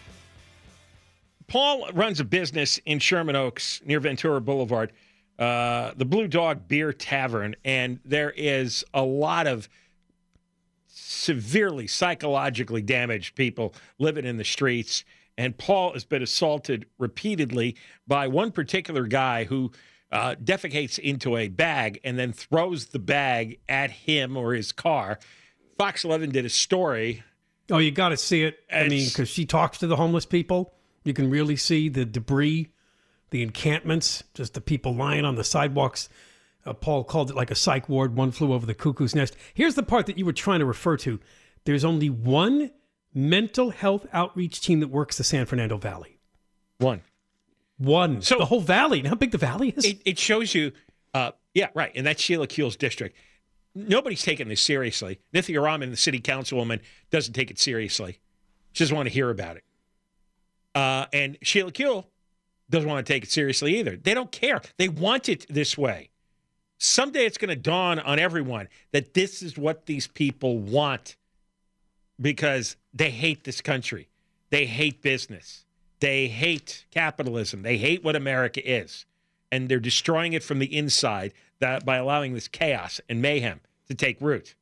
Paul 1.51 1.89
runs 1.93 2.22
a 2.22 2.24
business 2.24 2.79
in 2.86 3.00
Sherman 3.00 3.36
Oaks 3.36 3.81
near 3.84 4.00
Ventura 4.00 4.39
Boulevard, 4.39 4.93
uh, 5.38 5.91
the 5.98 6.05
Blue 6.05 6.29
Dog 6.29 6.65
Beer 6.70 6.93
Tavern, 6.93 7.58
and 7.65 8.00
there 8.05 8.31
is 8.31 8.86
a 8.93 9.03
lot 9.03 9.48
of 9.48 9.67
severely 10.88 11.88
psychologically 11.88 12.81
damaged 12.81 13.36
people 13.36 13.74
living 14.00 14.24
in 14.24 14.38
the 14.38 14.46
streets. 14.46 15.03
And 15.38 15.58
Paul 15.58 15.91
has 15.91 16.05
been 16.05 16.24
assaulted 16.24 16.86
repeatedly 16.98 17.75
by 18.08 18.29
one 18.29 18.53
particular 18.53 19.05
guy 19.05 19.43
who 19.43 19.74
uh, 20.10 20.36
defecates 20.41 21.00
into 21.00 21.36
a 21.36 21.50
bag 21.50 22.00
and 22.05 22.17
then 22.17 22.31
throws 22.31 22.86
the 22.86 23.00
bag 23.00 23.60
at 23.67 23.91
him 23.91 24.38
or 24.38 24.53
his 24.53 24.72
car. 24.72 25.20
Fox 25.77 26.05
11 26.05 26.29
did 26.29 26.46
a 26.46 26.50
story. 26.50 27.24
Oh, 27.70 27.79
you 27.79 27.91
got 27.91 28.10
to 28.10 28.17
see 28.17 28.43
it. 28.43 28.60
I 28.72 28.88
mean, 28.88 29.10
because 29.10 29.27
she 29.27 29.46
talks 29.46 29.79
to 29.79 29.88
the 29.88 29.98
homeless 29.98 30.25
people 30.25 30.74
you 31.03 31.13
can 31.13 31.29
really 31.29 31.55
see 31.55 31.89
the 31.89 32.05
debris, 32.05 32.70
the 33.31 33.41
encampments, 33.41 34.24
just 34.34 34.53
the 34.53 34.62
people 34.62 34.96
lying 34.96 35.25
on 35.25 35.36
the 35.36 35.43
sidewalks. 35.43 36.10
Uh, 36.65 36.74
Paul 36.74 37.03
called 37.03 37.31
it 37.31 37.36
like 37.36 37.51
a 37.51 37.55
psych 37.55 37.89
ward. 37.89 38.15
One 38.15 38.31
flew 38.31 38.53
over 38.53 38.65
the 38.65 38.75
cuckoo's 38.75 39.15
nest. 39.15 39.36
Here's 39.53 39.75
the 39.75 39.84
part 39.84 40.05
that 40.05 40.17
you 40.17 40.25
were 40.25 40.34
trying 40.34 40.60
to 40.60 40.65
refer 40.65 40.98
to. 40.98 41.20
There's 41.65 41.84
only 41.84 42.10
one 42.10 42.72
mental 43.13 43.72
health 43.72 44.05
outreach 44.13 44.62
team 44.62 44.79
that 44.79 44.89
works 44.89 45.17
the 45.17 45.24
San 45.24 45.46
Fernando 45.46 45.77
Valley. 45.77 46.20
One. 46.77 47.01
One. 47.77 48.22
So 48.22 48.38
the 48.38 48.46
whole 48.46 48.62
valley. 48.62 49.01
How 49.01 49.15
big 49.15 49.31
the 49.31 49.38
valley 49.38 49.74
is? 49.75 49.86
It, 49.86 50.01
it 50.05 50.20
shows 50.20 50.53
you. 50.53 50.72
Uh, 51.13 51.31
yeah, 51.53 51.70
right. 51.74 51.91
And 51.96 52.05
that's 52.05 52.22
Sheila 52.22 52.48
Kuehl's 52.48 52.75
district. 52.75 53.17
Nobody's 53.74 54.22
taking 54.22 54.50
this 54.50 54.62
seriously. 54.62 55.20
Nithya 55.34 55.63
Raman, 55.63 55.91
the 55.91 55.98
city 55.98 56.20
councilwoman, 56.20 56.79
doesn't 57.10 57.34
take 57.34 57.50
it 57.50 57.60
seriously. 57.60 58.20
She 58.74 58.84
doesn't 58.84 58.96
want 58.96 59.08
to 59.08 59.13
hear 59.13 59.29
about 59.29 59.58
it. 59.58 59.63
Uh, 60.73 61.05
and 61.11 61.37
Sheila 61.41 61.71
Kuehl 61.71 62.05
doesn't 62.69 62.89
want 62.89 63.05
to 63.05 63.13
take 63.13 63.23
it 63.23 63.31
seriously 63.31 63.77
either. 63.79 63.97
They 63.97 64.13
don't 64.13 64.31
care. 64.31 64.61
They 64.77 64.89
want 64.89 65.29
it 65.29 65.45
this 65.49 65.77
way. 65.77 66.09
Someday 66.77 67.25
it's 67.25 67.37
going 67.37 67.49
to 67.49 67.55
dawn 67.55 67.99
on 67.99 68.17
everyone 68.17 68.67
that 68.91 69.13
this 69.13 69.43
is 69.43 69.57
what 69.57 69.85
these 69.85 70.07
people 70.07 70.57
want 70.57 71.15
because 72.19 72.75
they 72.93 73.11
hate 73.11 73.43
this 73.43 73.61
country. 73.61 74.07
They 74.49 74.65
hate 74.65 75.01
business. 75.01 75.65
They 75.99 76.27
hate 76.27 76.85
capitalism. 76.91 77.61
They 77.61 77.77
hate 77.77 78.03
what 78.03 78.15
America 78.15 78.67
is. 78.67 79.05
And 79.51 79.69
they're 79.69 79.79
destroying 79.79 80.33
it 80.33 80.43
from 80.43 80.59
the 80.59 80.75
inside 80.75 81.33
that 81.59 81.85
by 81.85 81.97
allowing 81.97 82.33
this 82.33 82.47
chaos 82.47 82.99
and 83.07 83.21
mayhem 83.21 83.59
to 83.87 83.93
take 83.93 84.19
root. 84.19 84.55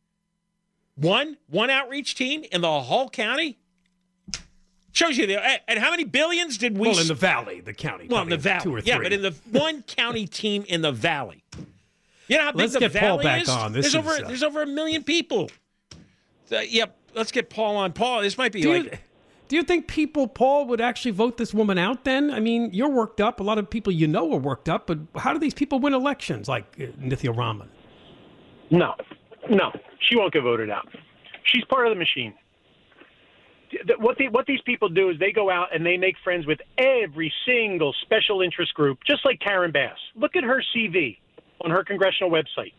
One 0.96 1.38
one 1.48 1.70
outreach 1.70 2.16
team 2.16 2.44
in 2.52 2.62
the 2.62 2.82
whole 2.82 3.10
county 3.10 3.58
Shows 4.92 5.18
you 5.18 5.28
there. 5.28 5.60
And 5.68 5.80
how 5.80 5.92
many 5.92 6.04
billions 6.04 6.58
did 6.58 6.78
we? 6.78 6.90
Well, 6.90 7.00
in 7.00 7.08
the 7.08 7.14
valley, 7.14 7.62
the 7.62 7.74
county. 7.74 8.08
Well, 8.10 8.24
in 8.24 8.30
the 8.30 8.38
valley, 8.38 8.64
two 8.64 8.76
or 8.76 8.82
three. 8.82 8.92
Yeah, 8.92 9.00
but 9.00 9.14
in 9.14 9.22
the 9.22 9.36
one 9.52 9.82
county 9.88 10.26
team 10.26 10.66
in 10.68 10.82
the 10.82 10.92
valley. 10.92 11.44
You 12.28 12.38
know 12.38 12.44
how 12.44 12.52
big 12.52 12.60
let's 12.60 12.74
the 12.74 12.80
get 12.80 12.92
valley 12.92 13.08
Paul 13.08 13.24
back 13.24 13.42
is? 13.44 13.50
on. 13.50 13.74
This 13.74 13.92
there's 13.92 13.94
is, 13.94 13.96
over 13.96 14.26
uh, 14.26 14.28
there's 14.28 14.44
over 14.44 14.62
a 14.64 14.68
million 14.68 15.04
people. 15.04 15.50
Uh, 16.52 16.60
yep. 16.60 16.96
let's 17.14 17.32
get 17.32 17.50
Paul 17.50 17.76
on. 17.76 17.94
Paul, 17.94 18.22
this 18.22 18.38
might 18.38 18.52
be 18.52 18.62
do 18.62 18.74
like. 18.74 18.84
You, 18.86 18.98
do 19.48 19.56
you 19.56 19.64
think 19.64 19.88
people, 19.88 20.28
Paul, 20.28 20.68
would 20.68 20.80
actually 20.80 21.12
vote 21.12 21.38
this 21.38 21.56
woman 21.56 21.80
out? 21.80 22.06
Then, 22.06 22.30
I 22.30 22.40
mean, 22.40 22.70
you're 22.72 22.90
worked 22.90 23.20
up. 23.20 23.40
A 23.40 23.44
lot 23.44 23.58
of 23.58 23.68
people 23.68 23.92
you 23.92 24.08
know 24.08 24.32
are 24.34 24.40
worked 24.40 24.70
up. 24.70 24.86
But 24.86 25.00
how 25.16 25.34
do 25.34 25.40
these 25.40 25.56
people 25.56 25.80
win 25.80 25.96
elections, 25.96 26.48
like 26.48 26.66
uh, 26.80 26.84
Nithya 27.02 27.36
Raman? 27.36 27.68
No, 28.70 28.94
no, 29.50 29.72
she 30.00 30.16
won't 30.16 30.34
get 30.34 30.44
voted 30.44 30.70
out. 30.70 30.88
She's 31.46 31.64
part 31.66 31.88
of 31.88 31.92
the 31.92 32.00
machine 32.00 32.36
what 34.00 34.18
the, 34.18 34.28
what 34.30 34.46
these 34.46 34.62
people 34.66 34.90
do 34.90 35.10
is 35.10 35.20
they 35.20 35.32
go 35.32 35.50
out 35.50 35.74
and 35.74 35.86
they 35.86 35.98
make 35.98 36.16
friends 36.24 36.46
with 36.46 36.60
every 36.78 37.32
single 37.46 37.94
special 38.02 38.42
interest 38.42 38.74
group, 38.74 39.00
just 39.06 39.26
like 39.26 39.40
Karen 39.40 39.72
Bass. 39.72 39.98
Look 40.16 40.36
at 40.36 40.44
her 40.44 40.64
CV 40.76 41.18
on 41.62 41.72
her 41.72 41.84
congressional 41.84 42.32
website. 42.32 42.74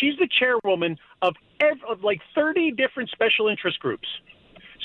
She's 0.00 0.14
the 0.18 0.28
chairwoman 0.38 0.98
of, 1.22 1.34
ev- 1.60 1.84
of 1.88 2.02
like 2.02 2.20
30 2.34 2.72
different 2.72 3.10
special 3.10 3.48
interest 3.48 3.78
groups. 3.78 4.08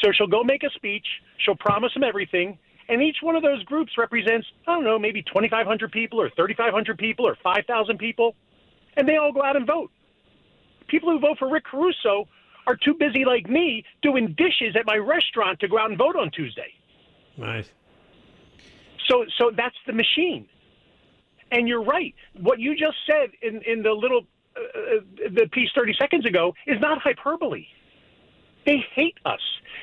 So 0.04 0.12
she'll 0.12 0.28
go 0.28 0.44
make 0.44 0.64
a 0.64 0.70
speech, 0.76 1.06
she'll 1.44 1.56
promise 1.56 1.94
them 1.94 2.04
everything, 2.04 2.58
and 2.88 3.02
each 3.02 3.18
one 3.22 3.36
of 3.36 3.44
those 3.44 3.64
groups 3.64 3.94
represents, 3.98 4.48
I 4.68 4.74
don't 4.74 4.84
know, 4.84 4.98
maybe 4.98 5.22
2,500 5.24 5.92
people 5.92 6.22
or 6.22 6.30
3,500 6.36 6.98
people 6.98 7.28
or 7.28 7.38
5,000 7.44 7.98
people, 7.98 8.36
and 8.96 9.08
they 9.08 9.18
all 9.18 9.32
go 9.32 9.44
out 9.44 9.56
and 9.56 9.68
vote. 9.68 9.92
People 10.88 11.12
who 11.12 11.20
vote 11.20 11.38
for 11.38 11.52
Rick 11.52 11.66
Caruso 11.66 12.28
are 12.68 12.76
too 12.76 12.94
busy, 12.94 13.26
like 13.26 13.50
me, 13.50 13.84
doing 14.02 14.36
dishes 14.38 14.76
at 14.78 14.86
my 14.86 14.96
restaurant 14.96 15.60
to 15.60 15.68
go 15.68 15.78
out 15.78 15.90
and 15.90 15.98
vote 15.98 16.16
on 16.16 16.32
Tuesday. 16.32 16.74
Nice. 17.38 17.70
So, 19.08 19.26
so 19.38 19.52
that's 19.56 19.76
the 19.88 19.94
machine. 19.94 20.48
And 21.52 21.68
you're 21.68 21.84
right. 21.84 22.14
What 22.40 22.60
you 22.60 22.76
just 22.76 22.98
said 23.08 23.32
in, 23.42 23.62
in 23.64 23.82
the 23.82 23.92
little 23.92 24.22
uh, 24.56 24.60
uh 24.60 25.30
the 25.36 25.48
piece 25.52 25.70
30 25.76 25.96
seconds 26.00 26.26
ago 26.26 26.54
is 26.68 26.80
not 26.80 27.00
hyperbole. 27.02 27.66
They 28.66 28.84
hate 28.94 29.18
us. 29.26 29.40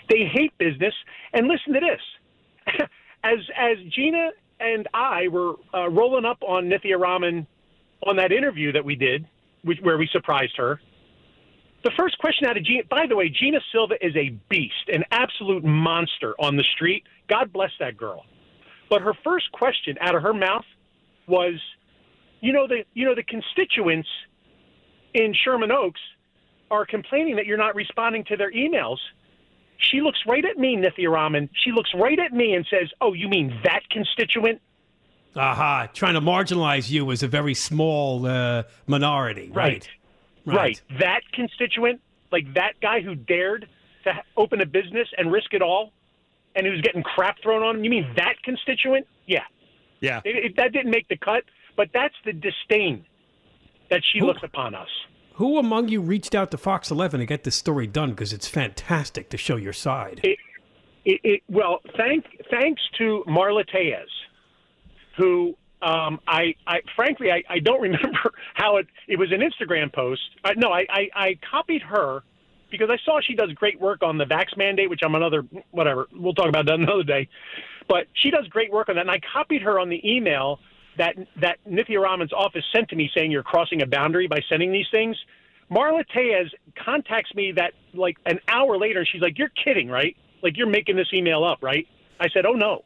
They 0.08 0.24
hate 0.32 0.56
business. 0.58 0.94
And 1.32 1.48
listen 1.48 1.72
to 1.72 1.80
this: 1.80 2.86
as 3.24 3.38
as 3.56 3.78
Gina 3.90 4.30
and 4.60 4.86
I 4.94 5.28
were 5.28 5.54
uh, 5.74 5.88
rolling 5.88 6.24
up 6.24 6.42
on 6.42 6.68
Nithya 6.68 6.98
Raman 6.98 7.46
on 8.06 8.16
that 8.16 8.32
interview 8.32 8.72
that 8.72 8.84
we 8.84 8.94
did, 8.94 9.26
which, 9.62 9.78
where 9.80 9.98
we 9.98 10.08
surprised 10.12 10.56
her 10.56 10.80
the 11.86 11.92
first 11.96 12.18
question 12.18 12.48
out 12.48 12.56
of 12.56 12.64
Gina, 12.64 12.82
by 12.90 13.06
the 13.08 13.14
way, 13.14 13.28
Gina 13.28 13.60
Silva 13.70 13.94
is 14.04 14.12
a 14.16 14.30
beast, 14.48 14.88
an 14.92 15.04
absolute 15.12 15.62
monster 15.62 16.34
on 16.40 16.56
the 16.56 16.64
street. 16.74 17.04
God 17.28 17.52
bless 17.52 17.70
that 17.78 17.96
girl. 17.96 18.24
But 18.90 19.02
her 19.02 19.12
first 19.22 19.52
question 19.52 19.96
out 20.00 20.16
of 20.16 20.22
her 20.22 20.34
mouth 20.34 20.64
was, 21.28 21.54
you 22.40 22.52
know, 22.52 22.66
the 22.66 22.82
you 22.94 23.04
know 23.04 23.14
the 23.14 23.22
constituents 23.22 24.08
in 25.14 25.32
Sherman 25.44 25.70
Oaks 25.70 26.00
are 26.72 26.84
complaining 26.84 27.36
that 27.36 27.46
you're 27.46 27.56
not 27.56 27.76
responding 27.76 28.24
to 28.24 28.36
their 28.36 28.50
emails. 28.50 28.98
She 29.78 30.00
looks 30.00 30.18
right 30.26 30.44
at 30.44 30.58
me, 30.58 30.76
Nithya 30.76 31.08
Raman. 31.08 31.48
She 31.64 31.70
looks 31.70 31.90
right 31.94 32.18
at 32.18 32.32
me 32.32 32.54
and 32.54 32.66
says, 32.68 32.90
"Oh, 33.00 33.12
you 33.12 33.28
mean 33.28 33.60
that 33.62 33.82
constituent?" 33.90 34.60
Aha, 35.36 35.88
trying 35.94 36.14
to 36.14 36.20
marginalize 36.20 36.90
you 36.90 37.12
as 37.12 37.22
a 37.22 37.28
very 37.28 37.54
small 37.54 38.26
uh, 38.26 38.64
minority. 38.88 39.52
Right. 39.52 39.72
right. 39.72 39.88
Right. 40.54 40.80
That 41.00 41.20
constituent, 41.32 42.00
like 42.30 42.54
that 42.54 42.74
guy 42.80 43.00
who 43.00 43.14
dared 43.14 43.68
to 44.04 44.12
open 44.36 44.60
a 44.60 44.66
business 44.66 45.08
and 45.18 45.32
risk 45.32 45.52
it 45.52 45.62
all 45.62 45.92
and 46.54 46.66
who's 46.66 46.80
getting 46.80 47.02
crap 47.02 47.36
thrown 47.42 47.62
on 47.62 47.76
him. 47.76 47.84
You 47.84 47.90
mean 47.90 48.12
that 48.16 48.34
constituent? 48.42 49.06
Yeah. 49.26 49.42
Yeah. 50.00 50.20
It, 50.24 50.44
it, 50.44 50.56
that 50.56 50.72
didn't 50.72 50.90
make 50.90 51.08
the 51.08 51.16
cut, 51.16 51.42
but 51.76 51.88
that's 51.92 52.14
the 52.24 52.32
disdain 52.32 53.04
that 53.90 54.02
she 54.10 54.20
Who- 54.20 54.26
looks 54.26 54.42
upon 54.42 54.74
us. 54.74 54.88
Who 55.34 55.58
among 55.58 55.88
you 55.88 56.00
reached 56.00 56.34
out 56.34 56.50
to 56.52 56.56
Fox 56.56 56.90
11 56.90 57.20
to 57.20 57.26
get 57.26 57.44
this 57.44 57.56
story 57.56 57.86
done? 57.86 58.10
Because 58.10 58.32
it's 58.32 58.48
fantastic 58.48 59.28
to 59.28 59.36
show 59.36 59.56
your 59.56 59.74
side. 59.74 60.20
It, 60.24 60.38
it, 61.04 61.20
it, 61.22 61.42
well, 61.50 61.80
thank, 61.94 62.24
thanks 62.50 62.80
to 62.96 63.22
Marla 63.28 63.66
Tellez, 63.66 64.08
who 65.18 65.54
um, 65.86 66.18
I, 66.26 66.56
I 66.66 66.80
frankly 66.96 67.30
I, 67.30 67.44
I 67.48 67.60
don't 67.60 67.80
remember 67.88 68.32
how 68.54 68.78
it. 68.78 68.88
It 69.06 69.18
was 69.18 69.32
an 69.32 69.40
Instagram 69.40 69.92
post. 69.92 70.22
Uh, 70.44 70.52
no, 70.56 70.70
I, 70.70 70.86
I, 70.90 71.08
I 71.14 71.38
copied 71.48 71.82
her 71.82 72.22
because 72.70 72.90
I 72.90 72.96
saw 73.04 73.20
she 73.20 73.34
does 73.34 73.52
great 73.52 73.80
work 73.80 74.02
on 74.02 74.18
the 74.18 74.24
vax 74.24 74.56
mandate, 74.56 74.90
which 74.90 75.00
I'm 75.04 75.14
another 75.14 75.44
whatever. 75.70 76.08
We'll 76.12 76.34
talk 76.34 76.48
about 76.48 76.66
that 76.66 76.74
another 76.80 77.04
day. 77.04 77.28
But 77.88 78.08
she 78.14 78.30
does 78.30 78.48
great 78.48 78.72
work 78.72 78.88
on 78.88 78.96
that, 78.96 79.02
and 79.02 79.10
I 79.10 79.20
copied 79.32 79.62
her 79.62 79.78
on 79.78 79.88
the 79.88 80.00
email 80.04 80.58
that 80.98 81.14
that 81.40 81.58
Nithya 81.68 82.02
Raman's 82.02 82.32
office 82.32 82.64
sent 82.74 82.88
to 82.88 82.96
me 82.96 83.08
saying 83.14 83.30
you're 83.30 83.44
crossing 83.44 83.82
a 83.82 83.86
boundary 83.86 84.26
by 84.26 84.40
sending 84.48 84.72
these 84.72 84.88
things. 84.90 85.16
Marla 85.70 86.04
Tellez 86.12 86.50
contacts 86.84 87.32
me 87.34 87.52
that 87.52 87.74
like 87.94 88.16
an 88.26 88.40
hour 88.48 88.76
later, 88.76 89.00
and 89.00 89.08
she's 89.08 89.22
like, 89.22 89.38
"You're 89.38 89.52
kidding, 89.64 89.88
right? 89.88 90.16
Like 90.42 90.56
you're 90.56 90.68
making 90.68 90.96
this 90.96 91.08
email 91.12 91.44
up, 91.44 91.62
right?" 91.62 91.86
I 92.18 92.28
said, 92.28 92.44
"Oh 92.44 92.54
no." 92.54 92.84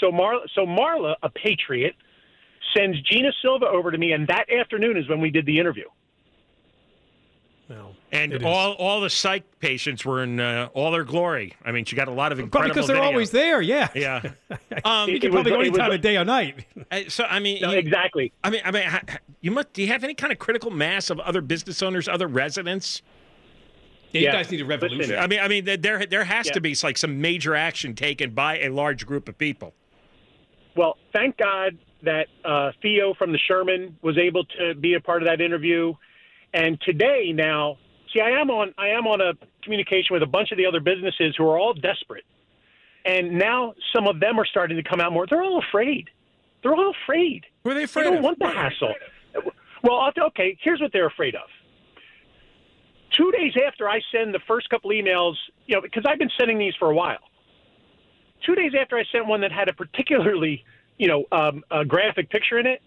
So 0.00 0.10
Marla, 0.10 0.40
so 0.54 0.64
Marla, 0.66 1.14
a 1.22 1.28
patriot, 1.30 1.94
sends 2.76 3.00
Gina 3.02 3.30
Silva 3.42 3.66
over 3.66 3.90
to 3.90 3.98
me, 3.98 4.12
and 4.12 4.26
that 4.28 4.46
afternoon 4.50 4.96
is 4.96 5.08
when 5.08 5.20
we 5.20 5.30
did 5.30 5.46
the 5.46 5.58
interview. 5.58 5.84
And 8.12 8.32
It 8.32 8.42
is. 8.42 8.44
all 8.44 8.72
all 8.72 9.00
the 9.00 9.08
psych 9.10 9.44
patients 9.60 10.04
were 10.04 10.24
in 10.24 10.40
uh, 10.40 10.68
all 10.74 10.90
their 10.90 11.04
glory. 11.04 11.52
I 11.64 11.70
mean, 11.70 11.84
she 11.84 11.94
got 11.94 12.08
a 12.08 12.10
lot 12.10 12.32
of 12.32 12.40
incredible. 12.40 12.50
Probably 12.50 12.70
because 12.74 12.86
they're 12.88 12.96
video. 12.96 13.10
always 13.10 13.30
there, 13.30 13.62
yeah. 13.62 13.88
Yeah. 13.94 14.22
Um, 14.84 15.08
you 15.08 15.16
It- 15.16 15.20
can 15.20 15.30
it 15.30 15.34
was- 15.34 15.42
probably 15.44 15.50
go 15.50 15.56
it 15.56 15.60
any 15.60 15.70
was- 15.70 15.78
time 15.78 15.92
of 15.92 16.00
day 16.00 16.16
or 16.16 16.24
night. 16.24 16.64
uh, 16.90 17.00
so 17.06 17.22
I 17.24 17.38
mean, 17.38 17.60
No, 17.62 17.70
you- 17.70 17.78
exactly. 17.78 18.32
I 18.42 18.50
mean, 18.50 18.62
I 18.64 18.72
mean, 18.72 18.82
ha- 18.82 19.02
ha- 19.08 19.18
you 19.40 19.52
must. 19.52 19.72
Do 19.74 19.82
you 19.82 19.88
have 19.88 20.02
any 20.02 20.14
kind 20.14 20.32
of 20.32 20.40
critical 20.40 20.72
mass 20.72 21.10
of 21.10 21.20
other 21.20 21.40
business 21.40 21.80
owners, 21.80 22.08
other 22.08 22.26
residents? 22.26 23.02
Yeah, 24.10 24.20
you 24.20 24.26
Yeah. 24.26 24.32
guys 24.32 24.50
need 24.50 24.60
a 24.62 24.64
revolution. 24.64 24.98
Listen, 24.98 25.18
I 25.20 25.28
mean, 25.28 25.38
I 25.38 25.46
mean, 25.46 25.64
there 25.80 26.04
there 26.06 26.24
has 26.24 26.46
Yeah. 26.46 26.52
to 26.54 26.60
be 26.60 26.74
like 26.82 26.98
some 26.98 27.20
major 27.20 27.54
action 27.54 27.94
taken 27.94 28.30
by 28.30 28.58
a 28.58 28.70
large 28.70 29.06
group 29.06 29.28
of 29.28 29.38
people. 29.38 29.74
Well, 30.76 30.96
thank 31.12 31.36
God 31.36 31.78
that 32.02 32.26
uh, 32.44 32.72
Theo 32.82 33.14
from 33.14 33.32
the 33.32 33.38
Sherman 33.38 33.96
was 34.02 34.16
able 34.18 34.44
to 34.44 34.74
be 34.74 34.94
a 34.94 35.00
part 35.00 35.22
of 35.22 35.28
that 35.28 35.40
interview. 35.40 35.94
And 36.54 36.80
today, 36.80 37.32
now, 37.34 37.78
see, 38.12 38.20
I 38.20 38.40
am 38.40 38.50
on 38.50 38.74
I 38.78 38.88
am 38.88 39.06
on 39.06 39.20
a 39.20 39.32
communication 39.62 40.08
with 40.12 40.22
a 40.22 40.26
bunch 40.26 40.50
of 40.52 40.58
the 40.58 40.66
other 40.66 40.80
businesses 40.80 41.34
who 41.36 41.46
are 41.48 41.58
all 41.58 41.74
desperate, 41.74 42.24
and 43.04 43.38
now 43.38 43.74
some 43.94 44.06
of 44.06 44.20
them 44.20 44.38
are 44.38 44.46
starting 44.46 44.76
to 44.76 44.82
come 44.82 45.00
out 45.00 45.12
more. 45.12 45.26
They're 45.26 45.42
all 45.42 45.62
afraid. 45.68 46.08
They're 46.62 46.74
all 46.74 46.92
afraid. 47.04 47.44
Who 47.64 47.70
are 47.70 47.74
they 47.74 47.84
afraid? 47.84 48.04
They 48.04 48.10
don't 48.10 48.18
of? 48.18 48.24
want 48.24 48.38
the 48.38 48.48
hassle. 48.48 48.94
Well, 49.82 50.10
okay. 50.26 50.58
Here's 50.62 50.80
what 50.80 50.92
they're 50.92 51.06
afraid 51.06 51.34
of. 51.34 51.48
Two 53.16 53.32
days 53.32 53.52
after 53.66 53.88
I 53.88 54.00
send 54.12 54.34
the 54.34 54.40
first 54.46 54.68
couple 54.70 54.90
emails, 54.90 55.34
you 55.66 55.74
know, 55.74 55.80
because 55.80 56.04
I've 56.06 56.18
been 56.18 56.30
sending 56.38 56.58
these 56.58 56.74
for 56.78 56.90
a 56.90 56.94
while. 56.94 57.18
Two 58.44 58.54
days 58.54 58.72
after 58.80 58.96
I 58.96 59.04
sent 59.12 59.26
one 59.26 59.40
that 59.42 59.52
had 59.52 59.68
a 59.68 59.72
particularly, 59.72 60.64
you 60.98 61.08
know, 61.08 61.24
um, 61.32 61.62
a 61.70 61.84
graphic 61.84 62.30
picture 62.30 62.58
in 62.58 62.66
it, 62.66 62.82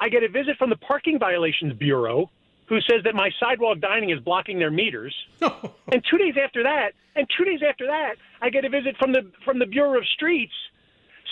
I 0.00 0.08
get 0.08 0.22
a 0.22 0.28
visit 0.28 0.56
from 0.58 0.70
the 0.70 0.76
Parking 0.76 1.18
Violations 1.18 1.72
Bureau, 1.74 2.30
who 2.66 2.80
says 2.80 3.02
that 3.04 3.14
my 3.14 3.30
sidewalk 3.40 3.80
dining 3.80 4.10
is 4.10 4.20
blocking 4.20 4.58
their 4.58 4.70
meters. 4.70 5.14
and 5.40 6.04
two 6.10 6.18
days 6.18 6.34
after 6.42 6.62
that, 6.64 6.92
and 7.14 7.26
two 7.36 7.44
days 7.44 7.60
after 7.66 7.86
that, 7.86 8.16
I 8.42 8.50
get 8.50 8.64
a 8.64 8.68
visit 8.68 8.96
from 8.98 9.12
the 9.12 9.30
from 9.44 9.58
the 9.58 9.66
Bureau 9.66 9.98
of 9.98 10.06
Streets 10.06 10.52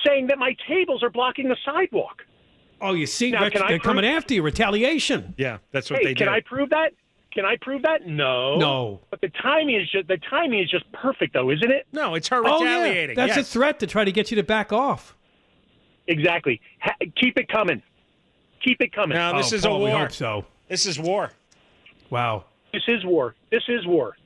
saying 0.04 0.26
that 0.28 0.38
my 0.38 0.56
tables 0.68 1.02
are 1.02 1.10
blocking 1.10 1.48
the 1.48 1.56
sidewalk. 1.64 2.22
Oh, 2.80 2.92
you 2.92 3.06
see, 3.06 3.30
Now, 3.30 3.44
Rich, 3.44 3.54
can 3.54 3.66
they're 3.68 3.78
coming 3.78 4.04
after 4.04 4.34
you. 4.34 4.42
Retaliation. 4.42 5.34
Yeah, 5.38 5.58
that's 5.72 5.90
what 5.90 6.00
Hey, 6.00 6.06
they 6.06 6.14
can 6.14 6.26
do. 6.26 6.32
I 6.32 6.40
prove 6.40 6.70
that? 6.70 6.92
Can 7.34 7.44
I 7.44 7.56
prove 7.60 7.82
that? 7.82 8.06
No. 8.06 8.56
No. 8.58 9.00
But 9.10 9.20
the 9.20 9.28
timing 9.42 9.74
is 9.80 9.90
just 9.90 10.06
the 10.06 10.18
timing 10.30 10.60
is 10.60 10.70
just 10.70 10.90
perfect, 10.92 11.32
though, 11.34 11.50
isn't 11.50 11.70
it? 11.70 11.86
no, 11.92 12.14
it's 12.14 12.28
her 12.28 12.42
Oh, 12.46 12.62
yeah. 12.62 12.76
retaliating. 12.84 13.16
That's 13.16 13.36
a 13.36 13.42
threat 13.42 13.80
to 13.80 13.86
try 13.88 14.04
to 14.04 14.12
get 14.12 14.30
you 14.30 14.36
to 14.36 14.42
back 14.44 14.72
off. 14.72 15.16
Exactly. 16.06 16.60
Ha- 16.80 16.94
keep 17.16 17.36
it 17.38 17.48
coming. 17.48 17.82
Keep 18.62 18.80
it 18.82 18.92
coming. 18.92 19.16
Now 19.16 19.36
this 19.36 19.52
Oh, 19.52 19.56
is 19.56 19.62
Paul, 19.62 19.76
a 19.76 19.84
we 19.84 19.90
war. 19.90 19.98
hope 20.00 20.12
so. 20.12 20.44
This 20.68 20.86
is 20.86 20.98
war. 20.98 21.30
Wow. 22.10 22.44
This 22.72 22.82
is 22.88 23.04
war. 23.04 23.34
This 23.50 23.62
is 23.68 23.86
war. 23.86 24.16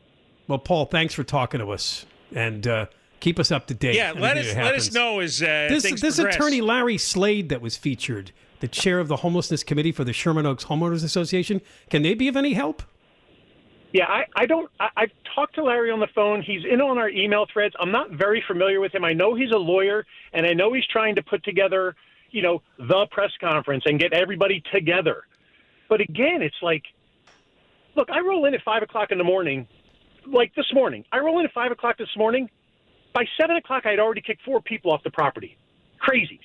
Well, 0.47 0.59
Paul, 0.59 0.87
thanks 0.87 1.14
for 1.14 1.25
talking 1.25 1.61
to 1.61 1.71
us 1.71 2.07
and 2.35 2.66
uh, 2.66 2.87
keep 3.21 3.38
us 3.38 3.51
up 3.51 3.66
to 3.68 3.75
date. 3.75 3.94
Yeah, 3.97 4.12
let 4.16 4.37
us 4.37 4.53
that 4.55 4.64
let 4.64 4.75
us 4.75 4.92
know 4.92 5.21
as 5.21 5.42
uh, 5.42 5.66
This 5.71 5.83
things 5.85 6.01
this 6.01 6.16
progress. 6.16 6.37
attorney 6.37 6.61
Larry 6.61 6.99
Slade 6.99 7.49
that 7.51 7.61
was 7.61 7.77
featured, 7.77 8.33
the 8.61 8.68
chair 8.68 8.99
of 9.01 9.09
the 9.09 9.16
homelessness 9.16 9.62
committee 9.62 9.92
for 9.92 10.05
the 10.05 10.12
Sherman 10.12 10.47
Oaks 10.47 10.64
Homeowners 10.66 11.05
Association, 11.05 11.61
can 11.90 12.03
they 12.03 12.14
be 12.14 12.29
of 12.29 12.37
any 12.37 12.55
help? 12.55 12.83
Yeah, 13.92 14.05
I, 14.07 14.24
I 14.37 14.46
don't. 14.46 14.70
I, 14.79 14.88
I've 14.96 15.12
talked 15.35 15.55
to 15.55 15.62
Larry 15.62 15.90
on 15.90 16.01
the 16.01 16.09
phone. 16.14 16.42
He's 16.42 16.64
in 16.70 16.81
on 16.81 16.98
our 16.98 17.09
email 17.09 17.46
threads. 17.53 17.74
I'm 17.81 17.90
not 17.90 18.11
very 18.11 18.44
familiar 18.46 18.81
with 18.81 18.94
him. 18.94 19.05
I 19.05 19.12
know 19.12 19.35
he's 19.35 19.51
a 19.51 19.59
lawyer, 19.59 20.05
and 20.33 20.46
I 20.46 20.53
know 20.53 20.72
he's 20.72 20.87
trying 20.87 21.14
to 21.16 21.22
put 21.22 21.42
together, 21.42 21.96
you 22.31 22.42
know, 22.42 22.62
the 22.79 23.07
press 23.11 23.31
conference 23.40 23.85
and 23.87 23.98
get 23.98 24.12
everybody 24.12 24.62
together. 24.72 25.22
But 25.88 26.03
again, 26.03 26.42
it's 26.42 26.61
like, 26.61 26.83
look, 27.96 28.11
I 28.11 28.20
roll 28.20 28.44
in 28.44 28.55
at 28.55 28.62
five 28.62 28.83
o'clock 28.83 29.11
in 29.11 29.16
the 29.16 29.24
morning, 29.24 29.66
like 30.27 30.55
this 30.55 30.70
morning. 30.74 31.05
I 31.11 31.18
roll 31.20 31.38
in 31.38 31.46
at 31.46 31.53
five 31.53 31.72
o'clock 31.72 31.96
this 31.96 32.14
morning. 32.16 32.51
By 33.14 33.24
seven 33.40 33.57
o'clock, 33.57 33.87
I'd 33.87 33.98
already 33.98 34.20
kicked 34.20 34.42
four 34.42 34.61
people 34.61 34.92
off 34.92 35.03
the 35.03 35.11
property. 35.11 35.57
Crazies. 35.98 36.40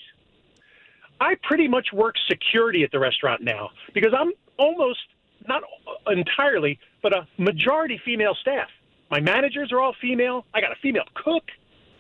I 1.20 1.36
pretty 1.44 1.68
much 1.68 1.88
work 1.94 2.16
security 2.30 2.84
at 2.84 2.92
the 2.92 3.00
restaurant 3.00 3.42
now 3.42 3.70
because 3.94 4.14
I'm 4.18 4.32
almost 4.58 5.00
not 5.48 5.64
entirely, 6.08 6.80
but 7.04 7.14
a 7.14 7.28
majority 7.38 8.02
female 8.04 8.36
staff. 8.42 8.70
My 9.12 9.20
managers 9.20 9.72
are 9.72 9.80
all 9.80 9.94
female. 10.02 10.46
I 10.54 10.62
got 10.62 10.72
a 10.72 10.76
female 10.82 11.04
cook. 11.14 11.44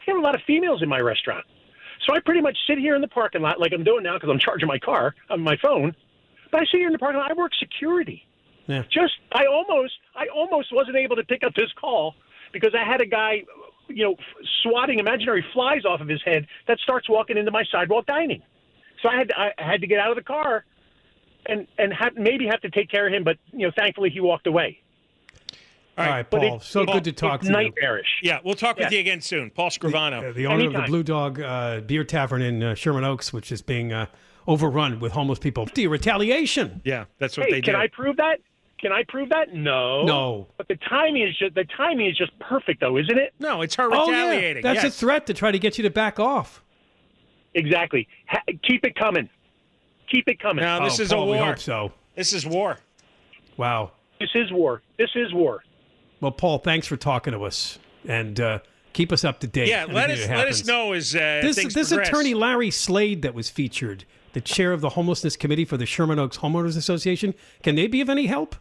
I 0.01 0.11
have 0.11 0.17
a 0.17 0.21
lot 0.21 0.33
of 0.33 0.41
females 0.47 0.81
in 0.81 0.89
my 0.89 0.99
restaurant. 0.99 1.45
So 2.07 2.15
I 2.15 2.19
pretty 2.19 2.41
much 2.41 2.57
sit 2.67 2.79
here 2.79 2.95
in 2.95 3.01
the 3.01 3.07
parking 3.07 3.41
lot 3.41 3.59
like 3.59 3.71
I'm 3.73 3.83
doing 3.83 4.03
now 4.03 4.15
because 4.15 4.29
I'm 4.29 4.39
charging 4.39 4.67
my 4.67 4.79
car 4.79 5.13
on 5.29 5.41
my 5.41 5.57
phone. 5.57 5.95
But 6.51 6.61
I 6.61 6.65
sit 6.65 6.77
here 6.77 6.87
in 6.87 6.93
the 6.93 6.99
parking 6.99 7.19
lot. 7.19 7.29
I 7.29 7.33
work 7.35 7.51
security. 7.59 8.25
Yeah. 8.67 8.83
Just 8.91 9.13
I 9.31 9.45
almost 9.45 9.93
I 10.15 10.27
almost 10.33 10.73
wasn't 10.73 10.97
able 10.97 11.17
to 11.17 11.23
pick 11.23 11.43
up 11.43 11.53
this 11.53 11.71
call 11.79 12.15
because 12.51 12.73
I 12.73 12.83
had 12.89 13.01
a 13.01 13.05
guy, 13.05 13.43
you 13.89 14.03
know, 14.03 14.15
swatting 14.63 14.99
imaginary 14.99 15.45
flies 15.53 15.85
off 15.85 16.01
of 16.01 16.07
his 16.07 16.21
head 16.23 16.47
that 16.67 16.79
starts 16.79 17.09
walking 17.09 17.37
into 17.37 17.51
my 17.51 17.63
sidewalk 17.71 18.05
dining. 18.05 18.41
So 19.01 19.09
I 19.09 19.17
had 19.17 19.29
to, 19.29 19.39
I 19.39 19.51
had 19.57 19.81
to 19.81 19.87
get 19.87 19.99
out 19.99 20.11
of 20.11 20.15
the 20.15 20.23
car 20.23 20.63
and 21.45 21.67
and 21.77 21.93
have, 21.93 22.15
maybe 22.15 22.47
have 22.47 22.61
to 22.61 22.69
take 22.69 22.89
care 22.89 23.07
of 23.07 23.13
him. 23.13 23.23
But 23.23 23.37
you 23.51 23.67
know, 23.67 23.71
thankfully 23.75 24.09
he 24.09 24.19
walked 24.19 24.47
away. 24.47 24.82
All 25.97 26.05
right, 26.07 26.27
But 26.29 26.37
Paul. 26.39 26.45
it's- 26.55 26.67
so 26.67 26.81
it's- 26.81 26.95
good 26.95 27.03
to 27.03 27.11
talk 27.11 27.41
it's 27.41 27.47
to 27.47 27.51
you. 27.51 27.57
nightmarish. 27.69 28.07
Yeah, 28.23 28.39
we'll 28.43 28.55
talk 28.55 28.77
with 28.77 28.91
Yeah. 28.91 28.95
you 28.95 28.99
again 29.01 29.21
soon. 29.21 29.51
Paul 29.51 29.69
Scrivano. 29.69 30.29
Uh, 30.29 30.31
the 30.31 30.47
owner 30.47 30.65
of 30.67 30.73
the 30.73 30.81
Blue 30.83 31.03
Dog 31.03 31.39
uh, 31.39 31.81
Beer 31.81 32.03
Tavern 32.03 32.41
in 32.41 32.63
uh, 32.63 32.73
Sherman 32.75 33.03
Oaks, 33.03 33.31
which 33.31 33.51
is 33.51 33.61
being 33.61 33.93
uh, 33.93 34.07
overrun 34.47 34.99
with 34.99 35.11
homeless 35.11 35.37
people. 35.39 35.65
Do 35.67 35.81
you 35.83 35.89
retaliation? 35.89 36.81
yeah, 36.83 37.05
that's 37.19 37.37
what 37.37 37.45
Hey, 37.45 37.53
they 37.53 37.61
can 37.61 37.75
do. 37.75 37.79
I 37.79 37.87
prove 37.87 38.17
that? 38.17 38.39
Can 38.79 38.91
I 38.91 39.03
prove 39.07 39.29
that? 39.29 39.53
No. 39.53 40.03
No. 40.03 40.47
But 40.57 40.67
the 40.67 40.75
timing 40.89 41.21
is 41.27 41.37
just 41.37 41.53
the 41.55 41.63
timing 41.77 42.07
is 42.07 42.17
just 42.17 42.37
perfect, 42.39 42.81
though, 42.81 42.97
isn't 42.97 43.17
it? 43.17 43.33
no, 43.39 43.61
it's 43.61 43.75
her 43.75 43.87
Oh, 43.93 44.09
yeah. 44.09 44.59
That's 44.61 44.83
yes. 44.83 44.85
a 44.85 44.89
threat 44.89 45.27
to 45.27 45.33
try 45.33 45.51
to 45.51 45.59
get 45.59 45.77
you 45.77 45.83
to 45.83 45.89
back 45.89 46.19
off. 46.19 46.61
Exactly. 47.53 48.07
Ha- 48.27 48.41
keep 48.67 48.83
it 48.83 48.95
coming. 48.95 49.29
Keep 50.11 50.27
it 50.27 50.39
coming. 50.39 50.63
Now 50.63 50.83
this 50.83 50.99
Oh, 50.99 51.03
is 51.03 51.09
Paul, 51.13 51.23
a 51.23 51.25
We 51.31 51.37
war. 51.37 51.45
hope 51.45 51.59
so. 51.59 51.91
This 52.15 52.33
is 52.33 52.45
war. 52.45 52.79
Wow. 53.57 53.91
This 54.19 54.29
is 54.35 54.51
war. 54.51 54.81
This 54.97 55.09
is 55.15 55.33
war. 55.33 55.63
Well, 56.23 56.31
Paul, 56.31 56.59
thanks 56.59 56.87
for 56.87 56.95
talking 56.95 57.33
to 57.33 57.43
us 57.43 57.77
and 58.07 58.39
uh, 58.39 58.59
keep 58.93 59.11
us 59.11 59.25
up 59.25 59.41
to 59.41 59.47
date. 59.47 59.67
Yeah, 59.67 59.83
let 59.89 60.09
us 60.09 60.25
let 60.29 60.47
us 60.47 60.65
know 60.65 60.93
as 60.93 61.13
uh, 61.13 61.41
This 61.43 61.57
this 61.57 61.89
progress. 61.89 62.07
attorney 62.07 62.33
Larry 62.33 62.71
Slade 62.71 63.23
that 63.23 63.33
was 63.33 63.49
featured, 63.49 64.05
the 64.31 64.39
chair 64.39 64.71
of 64.71 64.79
the 64.79 64.89
homelessness 64.89 65.35
committee 65.35 65.65
for 65.65 65.75
the 65.75 65.85
Sherman 65.85 66.19
Oaks 66.19 66.37
Homeowners 66.37 66.77
Association, 66.77 67.33
can 67.61 67.75
they 67.75 67.87
be 67.87 67.99
of 67.99 68.09
any 68.09 68.27
help? 68.27 68.55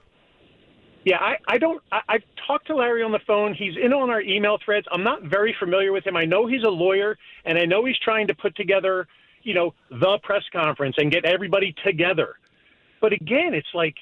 Yeah, 1.05 1.19
I, 1.19 1.37
I 1.47 1.59
don't. 1.59 1.81
I, 1.93 2.01
I've 2.09 2.25
talked 2.49 2.67
to 2.67 2.75
Larry 2.75 3.05
on 3.05 3.13
the 3.13 3.21
phone. 3.21 3.55
He's 3.55 3.77
in 3.77 3.93
on 3.93 4.11
our 4.11 4.21
email 4.21 4.59
threads. 4.65 4.89
I'm 4.91 5.05
not 5.05 5.23
very 5.23 5.55
familiar 5.57 5.93
with 5.93 6.05
him. 6.05 6.17
I 6.17 6.25
know 6.25 6.49
he's 6.49 6.65
a 6.65 6.71
lawyer, 6.71 7.17
and 7.45 7.57
I 7.57 7.65
know 7.65 7.85
he's 7.85 7.99
trying 7.99 8.27
to 8.27 8.35
put 8.35 8.57
together, 8.57 9.07
you 9.45 9.55
know, 9.55 9.73
the 9.89 10.19
press 10.25 10.43
conference 10.53 10.97
and 10.99 11.13
get 11.13 11.25
everybody 11.25 11.77
together. 11.85 12.35
But 13.01 13.13
again, 13.13 13.55
it's 13.55 13.73
like, 13.73 13.95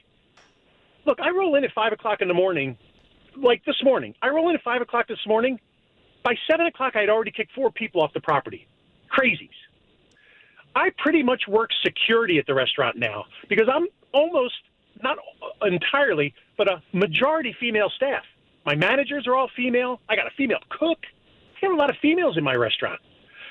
look, 1.04 1.20
I 1.20 1.28
roll 1.28 1.56
in 1.56 1.64
at 1.64 1.72
five 1.72 1.92
o'clock 1.92 2.22
in 2.22 2.28
the 2.28 2.34
morning, 2.34 2.78
like 3.36 3.64
this 3.64 3.82
morning, 3.82 4.14
I 4.22 4.28
roll 4.28 4.48
in 4.48 4.56
at 4.56 4.62
five 4.62 4.82
o'clock 4.82 5.08
this 5.08 5.26
morning. 5.26 5.58
By 6.22 6.34
seven 6.50 6.66
o'clock, 6.66 6.96
I 6.96 7.00
had 7.00 7.08
already 7.08 7.30
kicked 7.30 7.52
four 7.52 7.70
people 7.70 8.02
off 8.02 8.12
the 8.12 8.20
property. 8.20 8.66
Crazies. 9.10 9.48
I 10.74 10.90
pretty 10.98 11.22
much 11.22 11.42
work 11.48 11.70
security 11.82 12.38
at 12.38 12.46
the 12.46 12.54
restaurant 12.54 12.96
now 12.96 13.24
because 13.48 13.68
I'm 13.72 13.88
almost 14.12 14.54
not 15.02 15.18
entirely, 15.62 16.34
but 16.56 16.68
a 16.68 16.82
majority 16.92 17.54
female 17.58 17.90
staff. 17.96 18.22
My 18.66 18.74
managers 18.74 19.26
are 19.26 19.34
all 19.34 19.50
female. 19.56 20.00
I 20.08 20.16
got 20.16 20.26
a 20.26 20.30
female 20.36 20.60
cook. 20.68 20.98
I 21.62 21.66
have 21.66 21.72
a 21.72 21.76
lot 21.76 21.90
of 21.90 21.96
females 22.00 22.36
in 22.36 22.44
my 22.44 22.54
restaurant. 22.54 23.00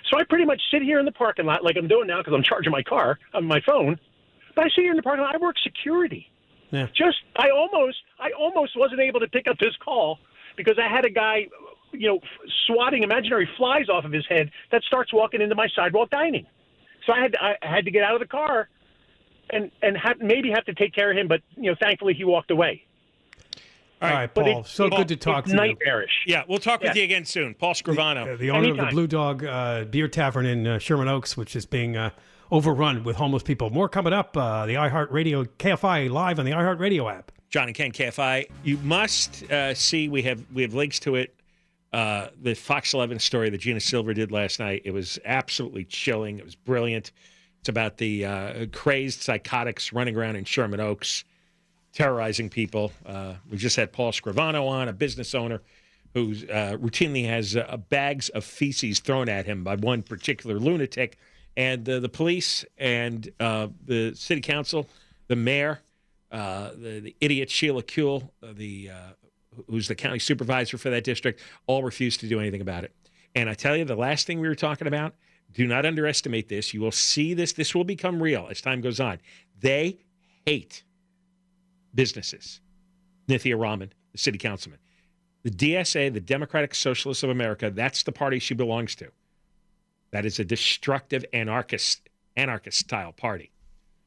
So 0.10 0.18
I 0.18 0.24
pretty 0.24 0.46
much 0.46 0.62
sit 0.72 0.82
here 0.82 1.00
in 1.00 1.06
the 1.06 1.12
parking 1.12 1.46
lot 1.46 1.64
like 1.64 1.78
I'm 1.78 1.88
doing 1.88 2.08
now 2.08 2.20
because 2.20 2.34
I'm 2.34 2.44
charging 2.44 2.72
my 2.72 2.84
car 2.84 3.20
on 3.34 3.46
my 3.46 3.62
phone. 3.62 4.00
But 4.56 4.66
I 4.66 4.70
sit 4.70 4.82
here 4.82 4.92
in 4.92 4.98
the 4.98 5.04
parking 5.04 5.24
lot. 5.24 5.36
I 5.36 5.38
work 5.38 5.58
security. 5.60 6.32
Yeah. 6.72 6.88
Just 6.96 7.18
I 7.36 7.50
almost 7.50 7.98
I 8.20 8.32
almost 8.38 8.78
wasn't 8.78 9.02
able 9.02 9.20
to 9.22 9.28
pick 9.28 9.48
up 9.48 9.58
this 9.60 9.76
call 9.84 10.20
because 10.56 10.78
I 10.78 10.88
had 10.94 11.06
a 11.06 11.10
guy, 11.10 11.48
you 11.92 12.08
know, 12.08 12.20
swatting 12.68 13.04
imaginary 13.04 13.50
flies 13.58 13.90
off 13.90 14.06
of 14.06 14.12
his 14.12 14.26
head 14.28 14.52
that 14.72 14.84
starts 14.84 15.12
walking 15.14 15.42
into 15.42 15.56
my 15.56 15.68
sidewalk 15.76 16.10
dining. 16.12 16.46
So 17.06 17.14
I 17.14 17.22
had 17.22 17.32
to, 17.34 17.40
I 17.42 17.56
had 17.62 17.86
to 17.86 17.92
get 17.92 18.04
out 18.04 18.14
of 18.14 18.20
the 18.20 18.28
car 18.28 18.70
and 19.50 19.72
and 19.82 19.98
have, 19.98 20.20
maybe 20.20 20.52
have 20.52 20.66
to 20.66 20.74
take 20.74 20.94
care 20.94 21.10
of 21.12 21.18
him. 21.18 21.28
But 21.28 21.42
you 21.56 21.72
know, 21.72 21.76
thankfully 21.82 22.14
he 22.14 22.24
walked 22.24 22.52
away. 22.52 22.84
All 24.02 24.10
right, 24.10 24.34
But 24.34 24.44
Paul. 24.46 24.52
it's- 24.60 24.72
so 24.72 24.86
it's- 24.86 24.98
good 24.98 25.10
to 25.10 25.16
talk 25.18 25.40
it's 25.46 25.52
to 25.54 25.62
you. 25.62 25.68
nightmarish. 25.74 26.12
Yeah, 26.26 26.44
we'll 26.48 26.60
talk 26.60 26.82
with 26.82 26.96
you 26.96 27.04
again 27.04 27.26
soon. 27.26 27.54
Paul 27.54 27.74
Scrivano. 27.74 28.34
Uh, 28.34 28.38
the 28.38 28.50
owner 28.52 28.72
of 28.72 28.78
the 28.78 28.86
Blue 28.86 29.08
Dog 29.08 29.44
uh, 29.44 29.84
Beer 29.84 30.08
Tavern 30.08 30.46
in 30.46 30.66
uh, 30.66 30.78
Sherman 30.80 31.10
Oaks, 31.10 31.36
which 31.36 31.54
is 31.54 31.66
being 31.66 31.98
uh, 31.98 32.12
overrun 32.52 33.04
with 33.04 33.16
homeless 33.16 33.44
people. 33.44 33.70
More 33.70 33.90
coming 33.90 34.14
up. 34.14 34.36
Uh, 34.36 34.66
the 34.66 34.76
iHeartRadio 34.76 35.48
KFI 35.58 36.10
live 36.10 36.40
on 36.40 36.46
the 36.46 36.52
iHeartRadio 36.52 37.14
app. 37.14 37.32
John 37.50 37.68
and 37.68 37.76
Ken 37.76 37.92
KFI. 37.92 38.50
You 38.64 38.78
must 38.78 39.50
uh, 39.52 39.74
see. 39.74 40.08
We 40.08 40.22
have 40.24 40.44
we 40.54 40.62
have 40.62 40.74
links 40.74 41.00
to 41.00 41.16
it. 41.16 41.36
Uh, 41.92 42.28
the 42.40 42.54
Fox 42.54 42.94
11 42.94 43.18
story 43.18 43.50
that 43.50 43.58
Gina 43.58 43.80
Silva 43.80 44.14
did 44.14 44.32
last 44.32 44.60
night. 44.60 44.84
It 44.86 44.92
was 44.92 45.18
absolutely 45.26 45.86
chilling. 45.86 46.38
It 46.38 46.46
was 46.46 46.54
brilliant. 46.56 47.12
It's 47.62 47.70
about 47.70 47.98
the 47.98 48.26
uh, 48.26 48.66
crazed 48.72 49.22
psychotics 49.22 49.92
running 49.92 50.16
around 50.16 50.36
in 50.36 50.46
Sherman 50.46 50.80
Oaks, 50.80 51.24
terrorizing 51.92 52.50
people. 52.50 52.92
Uh, 53.06 53.34
we 53.50 53.58
just 53.58 53.76
had 53.76 53.92
Paul 53.92 54.12
Scrivano 54.12 54.68
on, 54.68 54.88
a 54.88 54.94
business 54.94 55.34
owner 55.34 55.62
who 56.14 56.32
uh, 56.32 56.78
routinely 56.78 57.26
has 57.26 57.56
uh, 57.58 57.78
bags 57.90 58.30
of 58.30 58.44
feces 58.44 59.00
thrown 59.00 59.28
at 59.28 59.46
him 59.46 59.64
by 59.64 59.76
one 59.76 60.04
particular 60.04 60.60
lunatic. 60.60 61.18
And 61.60 61.90
uh, 61.90 62.00
the 62.00 62.08
police 62.08 62.64
and 62.78 63.30
uh, 63.38 63.68
the 63.84 64.14
city 64.16 64.40
council, 64.40 64.88
the 65.28 65.36
mayor, 65.36 65.82
uh, 66.32 66.70
the, 66.70 67.02
the 67.02 67.16
idiot 67.20 67.50
Sheila 67.50 67.84
Kuehl, 67.84 68.30
uh, 68.42 68.54
the 68.54 68.92
uh, 68.92 69.64
who's 69.68 69.90
the 69.90 69.96
county 69.96 70.20
supervisor 70.20 70.78
for 70.78 70.90
that 70.90 71.04
district, 71.04 71.42
all 71.68 71.84
refused 71.84 72.22
to 72.22 72.30
do 72.30 72.40
anything 72.40 72.62
about 72.62 72.86
it. 72.86 72.96
And 73.36 73.50
I 73.50 73.56
tell 73.56 73.76
you, 73.76 73.84
the 73.84 73.98
last 73.98 74.26
thing 74.26 74.40
we 74.40 74.48
were 74.48 74.56
talking 74.56 74.88
about, 74.88 75.16
do 75.52 75.68
not 75.68 75.86
underestimate 75.86 76.48
this. 76.48 76.74
You 76.74 76.80
will 76.80 76.94
see 76.94 77.34
this. 77.34 77.52
This 77.52 77.76
will 77.76 77.84
become 77.84 78.24
real 78.24 78.48
as 78.50 78.62
time 78.62 78.80
goes 78.80 79.02
on. 79.02 79.20
They 79.60 79.98
hate 80.46 80.86
businesses. 81.94 82.62
Nithya 83.28 83.60
Raman, 83.60 83.92
the 84.14 84.18
city 84.18 84.38
councilman. 84.38 84.80
The 85.44 85.52
DSA, 85.52 86.14
the 86.14 86.22
Democratic 86.22 86.74
Socialists 86.74 87.24
of 87.24 87.32
America, 87.32 87.70
that's 87.70 88.04
the 88.04 88.14
party 88.14 88.40
she 88.40 88.54
belongs 88.54 88.96
to. 88.96 89.12
That 90.12 90.26
is 90.26 90.40
a 90.40 90.46
destructive 90.46 91.26
anarchist 91.34 92.10
anarchist 92.36 92.80
style 92.80 93.12
party. 93.12 93.52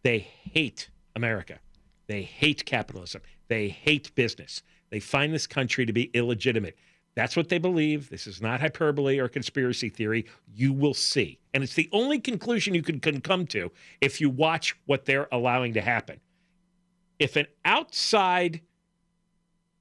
They 0.02 0.18
hate 0.18 0.90
America. 1.14 1.58
They 2.06 2.22
hate 2.22 2.64
capitalism. 2.64 3.22
They 3.48 3.68
hate 3.68 4.14
business. 4.14 4.62
They 4.90 5.00
find 5.00 5.32
this 5.32 5.46
country 5.46 5.86
to 5.86 5.92
be 5.92 6.10
illegitimate. 6.14 6.76
That's 7.14 7.36
what 7.36 7.48
they 7.48 7.58
believe. 7.58 8.08
This 8.08 8.26
is 8.26 8.40
not 8.40 8.60
hyperbole 8.60 9.18
or 9.18 9.28
conspiracy 9.28 9.90
theory. 9.90 10.24
You 10.54 10.72
will 10.72 10.94
see. 10.94 11.38
And 11.52 11.62
it's 11.62 11.74
the 11.74 11.88
only 11.92 12.18
conclusion 12.18 12.74
you 12.74 12.82
can, 12.82 13.00
can 13.00 13.20
come 13.20 13.46
to 13.48 13.70
if 14.00 14.20
you 14.20 14.30
watch 14.30 14.76
what 14.86 15.04
they're 15.04 15.28
allowing 15.30 15.74
to 15.74 15.82
happen. 15.82 16.20
If 17.18 17.36
an 17.36 17.46
outside 17.64 18.62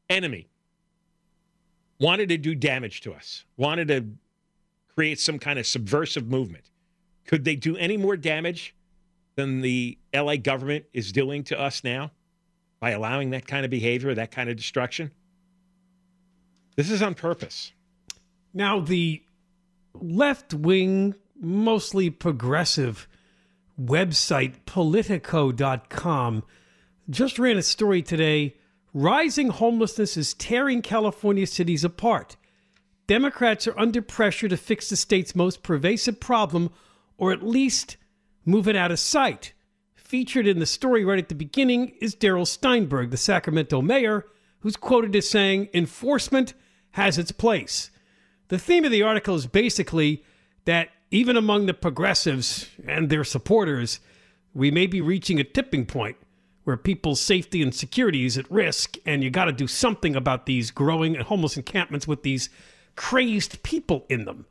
enemy 0.10 0.49
wanted 1.99 2.29
to 2.29 2.38
do 2.38 2.53
damage 2.53 3.01
to 3.01 3.13
us, 3.13 3.45
wanted 3.55 3.88
to 3.88 4.05
create 4.95 5.19
some 5.19 5.39
kind 5.39 5.60
of 5.60 5.65
subversive 5.65 6.27
movement, 6.27 6.69
could 7.25 7.45
they 7.45 7.56
do 7.56 7.77
any 7.77 7.97
more 7.97 8.17
damage 8.17 8.75
than 9.36 9.62
the 9.62 9.97
LA 10.13 10.36
government 10.36 10.86
is 10.93 11.12
doing 11.12 11.43
to 11.45 11.60
us 11.60 11.84
now 11.84 12.12
by 12.80 12.91
allowing 12.91 13.30
that 13.30 13.47
kind 13.47 13.63
of 13.63 13.71
behavior, 13.71 14.13
that 14.13 14.32
kind 14.32 14.49
of 14.49 14.58
destruction? 14.58 15.12
This 16.75 16.89
is 16.89 17.01
on 17.01 17.15
purpose. 17.15 17.71
Now, 18.54 18.80
the 18.80 19.23
left 19.93 20.54
wing, 20.54 21.15
mostly 21.39 22.10
progressive 22.10 23.08
website, 23.82 24.56
Politico.com, 24.65 26.43
just 27.10 27.39
ran 27.39 27.58
a 27.58 27.62
story 27.62 28.01
today. 28.01 28.56
Rising 28.93 29.49
homelessness 29.49 30.17
is 30.17 30.34
tearing 30.34 30.82
California 30.82 31.47
cities 31.47 31.84
apart. 31.84 32.36
Democrats 33.07 33.67
are 33.67 33.77
under 33.77 34.01
pressure 34.01 34.47
to 34.47 34.57
fix 34.57 34.89
the 34.89 34.95
state's 34.95 35.35
most 35.35 35.63
pervasive 35.63 36.19
problem, 36.19 36.71
or 37.17 37.31
at 37.31 37.43
least 37.43 37.97
move 38.45 38.67
it 38.67 38.75
out 38.75 38.91
of 38.91 38.99
sight. 38.99 39.53
Featured 39.95 40.47
in 40.47 40.59
the 40.59 40.65
story 40.65 41.05
right 41.05 41.19
at 41.19 41.29
the 41.29 41.35
beginning 41.35 41.93
is 42.01 42.15
Darrell 42.15 42.45
Steinberg, 42.45 43.11
the 43.11 43.17
Sacramento 43.17 43.81
mayor, 43.81 44.25
who's 44.59 44.75
quoted 44.75 45.15
as 45.15 45.29
saying, 45.29 45.69
Enforcement 45.73 46.53
has 46.91 47.17
its 47.17 47.31
place. 47.31 47.91
The 48.49 48.59
theme 48.59 48.83
of 48.83 48.91
the 48.91 49.03
article 49.03 49.35
is 49.35 49.47
basically 49.47 50.23
that 50.65 50.89
even 51.09 51.37
among 51.37 51.65
the 51.65 51.73
progressives 51.73 52.69
and 52.85 53.09
their 53.09 53.23
supporters, 53.23 53.99
we 54.53 54.71
may 54.71 54.87
be 54.87 55.01
reaching 55.01 55.39
a 55.39 55.43
tipping 55.43 55.85
point 55.85 56.17
where 56.63 56.77
people's 56.77 57.19
safety 57.19 57.61
and 57.61 57.73
security 57.73 58.25
is 58.25 58.37
at 58.37 58.49
risk, 58.51 58.97
and 59.05 59.23
you 59.23 59.29
got 59.29 59.45
to 59.45 59.51
do 59.51 59.67
something 59.67 60.15
about 60.15 60.45
these 60.45 60.71
growing 60.71 61.15
homeless 61.15 61.57
encampments 61.57 62.07
with 62.07 62.23
these 62.23 62.49
crazed 62.95 63.63
people 63.63 64.06
in 64.10 64.25
them. 64.25 64.45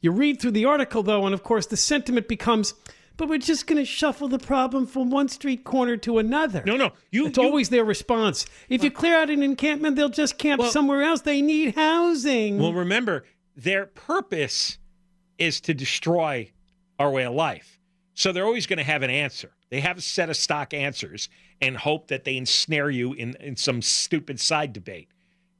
You 0.00 0.10
read 0.10 0.40
through 0.40 0.52
the 0.52 0.64
article, 0.64 1.02
though, 1.02 1.24
and 1.24 1.34
of 1.34 1.42
course, 1.42 1.66
the 1.66 1.76
sentiment 1.76 2.26
becomes, 2.26 2.74
but 3.16 3.28
we're 3.28 3.38
just 3.38 3.66
going 3.66 3.78
to 3.78 3.84
shuffle 3.84 4.26
the 4.28 4.38
problem 4.38 4.86
from 4.86 5.10
one 5.10 5.28
street 5.28 5.62
corner 5.64 5.96
to 5.98 6.18
another. 6.18 6.62
No, 6.66 6.76
no. 6.76 6.92
You, 7.10 7.26
it's 7.26 7.38
always 7.38 7.68
their 7.68 7.84
response. 7.84 8.46
If 8.68 8.82
you 8.82 8.90
clear 8.90 9.16
out 9.16 9.30
an 9.30 9.42
encampment, 9.42 9.96
they'll 9.96 10.08
just 10.08 10.38
camp 10.38 10.62
somewhere 10.64 11.02
else. 11.02 11.20
They 11.20 11.40
need 11.40 11.76
housing. 11.76 12.58
Well, 12.58 12.72
remember, 12.72 13.24
their 13.56 13.86
purpose 13.86 14.78
is 15.38 15.60
to 15.62 15.74
destroy 15.74 16.50
our 16.98 17.10
way 17.10 17.24
of 17.24 17.34
life. 17.34 17.78
So 18.14 18.32
they're 18.32 18.44
always 18.44 18.66
going 18.66 18.78
to 18.78 18.84
have 18.84 19.02
an 19.02 19.10
answer. 19.10 19.52
They 19.70 19.80
have 19.80 19.98
a 19.98 20.02
set 20.02 20.28
of 20.28 20.36
stock 20.36 20.74
answers 20.74 21.28
and 21.60 21.76
hope 21.76 22.08
that 22.08 22.24
they 22.24 22.36
ensnare 22.36 22.90
you 22.90 23.12
in, 23.14 23.36
in 23.40 23.56
some 23.56 23.80
stupid 23.80 24.38
side 24.40 24.72
debate. 24.72 25.08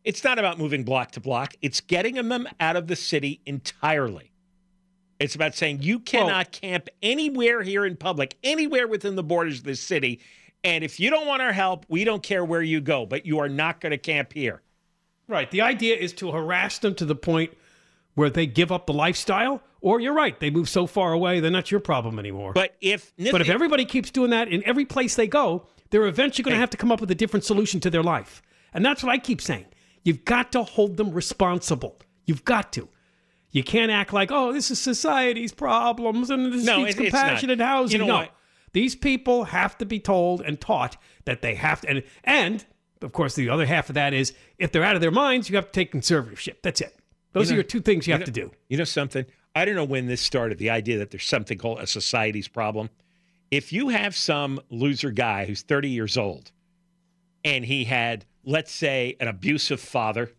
It's 0.04 0.24
not 0.24 0.38
about 0.38 0.58
moving 0.58 0.84
block 0.84 1.12
to 1.12 1.20
block, 1.20 1.54
it's 1.62 1.80
getting 1.80 2.14
them 2.14 2.48
out 2.60 2.76
of 2.76 2.86
the 2.86 2.96
city 2.96 3.40
entirely. 3.46 4.32
It's 5.20 5.36
about 5.36 5.54
saying 5.54 5.82
you 5.82 6.00
cannot 6.00 6.50
camp 6.50 6.88
anywhere 7.00 7.62
here 7.62 7.86
in 7.86 7.96
public, 7.96 8.36
anywhere 8.42 8.88
within 8.88 9.14
the 9.14 9.22
borders 9.22 9.58
of 9.58 9.64
this 9.64 9.80
city. 9.80 10.20
And 10.64 10.82
if 10.82 10.98
you 10.98 11.10
don't 11.10 11.26
want 11.26 11.42
our 11.42 11.52
help, 11.52 11.86
we 11.88 12.02
don't 12.02 12.22
care 12.22 12.44
where 12.44 12.62
you 12.62 12.80
go, 12.80 13.06
but 13.06 13.24
you 13.24 13.38
are 13.38 13.48
not 13.48 13.80
going 13.80 13.92
to 13.92 13.98
camp 13.98 14.32
here. 14.32 14.62
Right. 15.28 15.48
The 15.50 15.60
idea 15.60 15.96
is 15.96 16.12
to 16.14 16.32
harass 16.32 16.78
them 16.78 16.96
to 16.96 17.04
the 17.04 17.14
point 17.14 17.56
where 18.14 18.30
they 18.30 18.46
give 18.46 18.72
up 18.72 18.86
the 18.86 18.92
lifestyle, 18.92 19.62
or 19.80 20.00
you're 20.00 20.12
right, 20.12 20.38
they 20.38 20.50
move 20.50 20.68
so 20.68 20.86
far 20.86 21.12
away, 21.12 21.40
they're 21.40 21.50
not 21.50 21.70
your 21.70 21.80
problem 21.80 22.18
anymore. 22.18 22.52
But 22.52 22.74
if 22.80 23.12
but 23.16 23.40
if 23.40 23.48
everybody 23.48 23.84
keeps 23.84 24.10
doing 24.10 24.30
that 24.30 24.48
in 24.48 24.62
every 24.66 24.84
place 24.84 25.14
they 25.14 25.26
go, 25.28 25.66
they're 25.90 26.06
eventually 26.06 26.44
going 26.44 26.54
to 26.54 26.60
have 26.60 26.70
to 26.70 26.76
come 26.76 26.92
up 26.92 27.00
with 27.00 27.10
a 27.10 27.14
different 27.14 27.44
solution 27.44 27.80
to 27.80 27.90
their 27.90 28.02
life. 28.02 28.42
And 28.74 28.84
that's 28.84 29.02
what 29.02 29.12
I 29.12 29.18
keep 29.18 29.40
saying. 29.40 29.66
You've 30.04 30.24
got 30.24 30.52
to 30.52 30.62
hold 30.62 30.96
them 30.96 31.12
responsible. 31.12 31.98
You've 32.26 32.44
got 32.44 32.72
to. 32.74 32.88
You 33.50 33.62
can't 33.62 33.90
act 33.92 34.12
like, 34.12 34.30
oh, 34.32 34.52
this 34.52 34.70
is 34.70 34.78
society's 34.80 35.52
problems 35.52 36.30
and 36.30 36.52
this 36.52 36.64
No, 36.64 36.78
needs 36.84 36.96
it- 36.98 37.02
it's 37.04 37.10
compassionate 37.12 37.60
housing. 37.60 38.00
You 38.00 38.06
know 38.06 38.12
no. 38.12 38.18
what? 38.20 38.34
These 38.72 38.96
people 38.96 39.44
have 39.44 39.76
to 39.78 39.84
be 39.84 40.00
told 40.00 40.40
and 40.40 40.58
taught 40.60 40.96
that 41.26 41.42
they 41.42 41.54
have 41.56 41.82
to 41.82 41.90
and 41.90 42.02
and 42.24 42.64
of 43.02 43.12
course 43.12 43.34
the 43.34 43.50
other 43.50 43.66
half 43.66 43.90
of 43.90 43.94
that 43.96 44.14
is 44.14 44.32
if 44.58 44.72
they're 44.72 44.82
out 44.84 44.94
of 44.94 45.02
their 45.02 45.10
minds, 45.10 45.50
you 45.50 45.56
have 45.56 45.66
to 45.66 45.72
take 45.72 45.92
conservatorship. 45.92 46.56
That's 46.62 46.80
it. 46.80 46.96
Those 47.32 47.50
You 47.50 47.54
are 47.54 47.56
your 47.56 47.64
two 47.64 47.80
things 47.80 48.06
you, 48.06 48.12
have 48.14 48.20
know- 48.20 48.26
to 48.26 48.32
do. 48.32 48.50
You 48.68 48.78
know 48.78 48.84
something? 48.84 49.26
I 49.54 49.66
don't 49.66 49.74
know 49.74 49.84
when 49.84 50.06
this 50.06 50.22
started, 50.22 50.56
the 50.56 50.70
idea 50.70 50.96
that 50.98 51.10
there's 51.10 51.24
something 51.26 51.58
called 51.58 51.80
a 51.80 51.86
society's 51.86 52.48
problem. 52.48 52.88
If 53.50 53.70
you 53.70 53.90
have 53.90 54.16
some 54.16 54.60
loser 54.70 55.10
guy 55.10 55.44
who's 55.44 55.60
30 55.60 55.90
years 55.90 56.16
old 56.16 56.52
and 57.44 57.66
he 57.66 57.84
had, 57.84 58.24
let's 58.44 58.72
say, 58.72 59.16
an 59.20 59.28
abusive 59.28 59.80
father, 59.80 60.30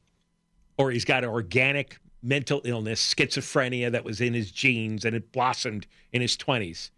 or 0.78 0.92
he's 0.92 1.06
got 1.06 1.24
an 1.24 1.30
organic 1.30 2.00
mental 2.22 2.62
illness, 2.64 3.14
schizophrenia 3.14 3.92
that 3.92 4.06
was 4.06 4.22
in 4.22 4.34
his 4.34 4.52
genes 4.52 5.04
and 5.06 5.16
it 5.16 5.32
blossomed 5.32 5.86
in 6.12 6.22
his 6.22 6.38
20s, 6.38 6.90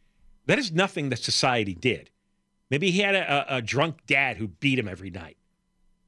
that 0.45 0.59
is 0.59 0.71
nothing 0.71 1.09
that 1.09 1.19
society 1.19 1.73
did. 1.73 2.11
Maybe 2.69 2.91
he 2.91 2.99
had 2.99 3.15
a, 3.15 3.57
a, 3.57 3.61
drunk 3.61 4.05
dad 4.07 4.37
who 4.37 4.47
beat 4.47 4.79
him 4.79 4.87
every 4.87 5.09
night 5.09 5.37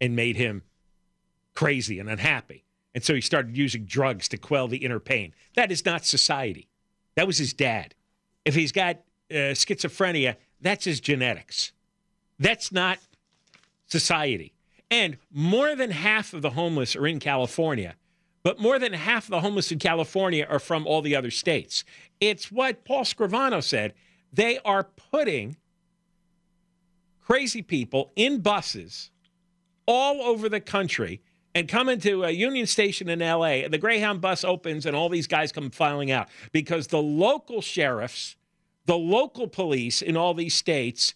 and 0.01 0.15
made 0.15 0.35
him 0.35 0.63
crazy 1.53 1.99
and 1.99 2.09
unhappy. 2.09 2.63
And 2.93 3.03
so 3.03 3.13
he 3.13 3.21
started 3.21 3.55
using 3.57 3.85
drugs 3.85 4.27
to 4.29 4.37
quell 4.37 4.67
the 4.67 4.77
inner 4.77 4.99
pain. 4.99 5.33
That 5.55 5.71
is 5.71 5.85
not 5.85 6.05
society. 6.05 6.67
That 7.15 7.27
was 7.27 7.37
his 7.37 7.53
dad. 7.53 7.93
If 8.45 8.55
he's 8.55 8.71
got 8.71 8.97
uh, 9.29 9.53
schizophrenia, 9.53 10.35
that's 10.61 10.85
his 10.85 10.99
genetics. 10.99 11.73
That's 12.39 12.71
not 12.71 12.99
society. 13.87 14.53
And 14.89 15.17
more 15.31 15.75
than 15.75 15.91
half 15.91 16.33
of 16.33 16.41
the 16.41 16.51
homeless 16.51 16.95
are 16.95 17.07
in 17.07 17.19
California, 17.19 17.95
but 18.43 18.59
more 18.59 18.79
than 18.79 18.93
half 18.93 19.25
of 19.25 19.31
the 19.31 19.41
homeless 19.41 19.71
in 19.71 19.79
California 19.79 20.47
are 20.49 20.59
from 20.59 20.87
all 20.87 21.01
the 21.01 21.15
other 21.15 21.31
states. 21.31 21.83
It's 22.19 22.51
what 22.51 22.85
Paul 22.85 23.03
Scrivano 23.03 23.61
said. 23.61 23.93
They 24.31 24.59
are 24.59 24.83
putting 24.83 25.57
crazy 27.21 27.61
people 27.61 28.11
in 28.15 28.39
buses 28.39 29.11
all 29.85 30.21
over 30.21 30.47
the 30.47 30.61
country 30.61 31.21
and 31.53 31.67
come 31.67 31.89
into 31.89 32.23
a 32.23 32.29
Union 32.29 32.67
Station 32.67 33.09
in 33.09 33.19
LA. 33.19 33.63
And 33.63 33.73
the 33.73 33.77
Greyhound 33.77 34.21
bus 34.21 34.43
opens 34.43 34.85
and 34.85 34.95
all 34.95 35.09
these 35.09 35.27
guys 35.27 35.51
come 35.51 35.71
filing 35.71 36.11
out 36.11 36.29
because 36.51 36.87
the 36.87 37.01
local 37.01 37.61
sheriffs, 37.61 38.35
the 38.85 38.97
local 38.97 39.47
police 39.47 40.01
in 40.01 40.15
all 40.15 40.33
these 40.33 40.53
states 40.53 41.13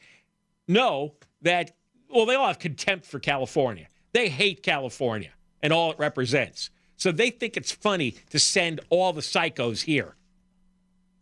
know 0.67 1.13
that, 1.41 1.71
well, 2.13 2.25
they 2.25 2.35
all 2.35 2.47
have 2.47 2.59
contempt 2.59 3.05
for 3.05 3.19
California. 3.19 3.87
They 4.13 4.29
hate 4.29 4.63
California 4.63 5.31
and 5.61 5.71
all 5.71 5.91
it 5.91 5.99
represents. 5.99 6.69
So 6.97 7.11
they 7.11 7.29
think 7.29 7.57
it's 7.57 7.71
funny 7.71 8.15
to 8.29 8.39
send 8.39 8.81
all 8.89 9.13
the 9.13 9.21
psychos 9.21 9.83
here. 9.83 10.15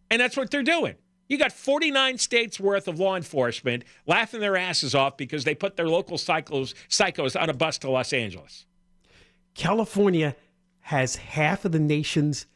And 0.09 0.19
that's 0.19 0.35
what 0.35 0.51
they're 0.51 0.63
doing. 0.63 0.95
You 1.27 1.37
got 1.37 1.51
49 1.51 2.17
states 2.17 2.59
worth 2.59 2.87
of 2.87 2.99
law 2.99 3.15
enforcement 3.15 3.83
laughing 4.07 4.39
their 4.39 4.57
asses 4.57 4.95
off 4.95 5.15
because 5.15 5.43
they 5.43 5.53
put 5.53 5.77
their 5.77 5.87
local 5.87 6.17
psychos, 6.17 6.73
psychos 6.89 7.39
on 7.39 7.49
a 7.49 7.53
bus 7.53 7.77
to 7.79 7.89
Los 7.89 8.11
Angeles. 8.11 8.65
California 9.53 10.35
has 10.81 11.17
half 11.17 11.65
of 11.65 11.71
the 11.71 11.79
nation's 11.79 12.47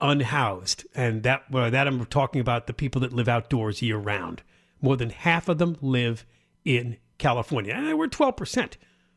unhoused, 0.00 0.84
and 0.94 1.22
that 1.22 1.48
well, 1.50 1.70
that 1.70 1.86
I'm 1.86 2.04
talking 2.06 2.40
about 2.40 2.66
the 2.66 2.72
people 2.72 3.00
that 3.02 3.12
live 3.12 3.28
outdoors 3.28 3.80
year 3.80 3.96
round. 3.96 4.42
More 4.80 4.96
than 4.96 5.10
half 5.10 5.48
of 5.48 5.58
them 5.58 5.76
live 5.80 6.26
in 6.64 6.96
California, 7.18 7.74
and 7.74 7.98
we're 7.98 8.06
12 8.06 8.36
percent 8.36 8.76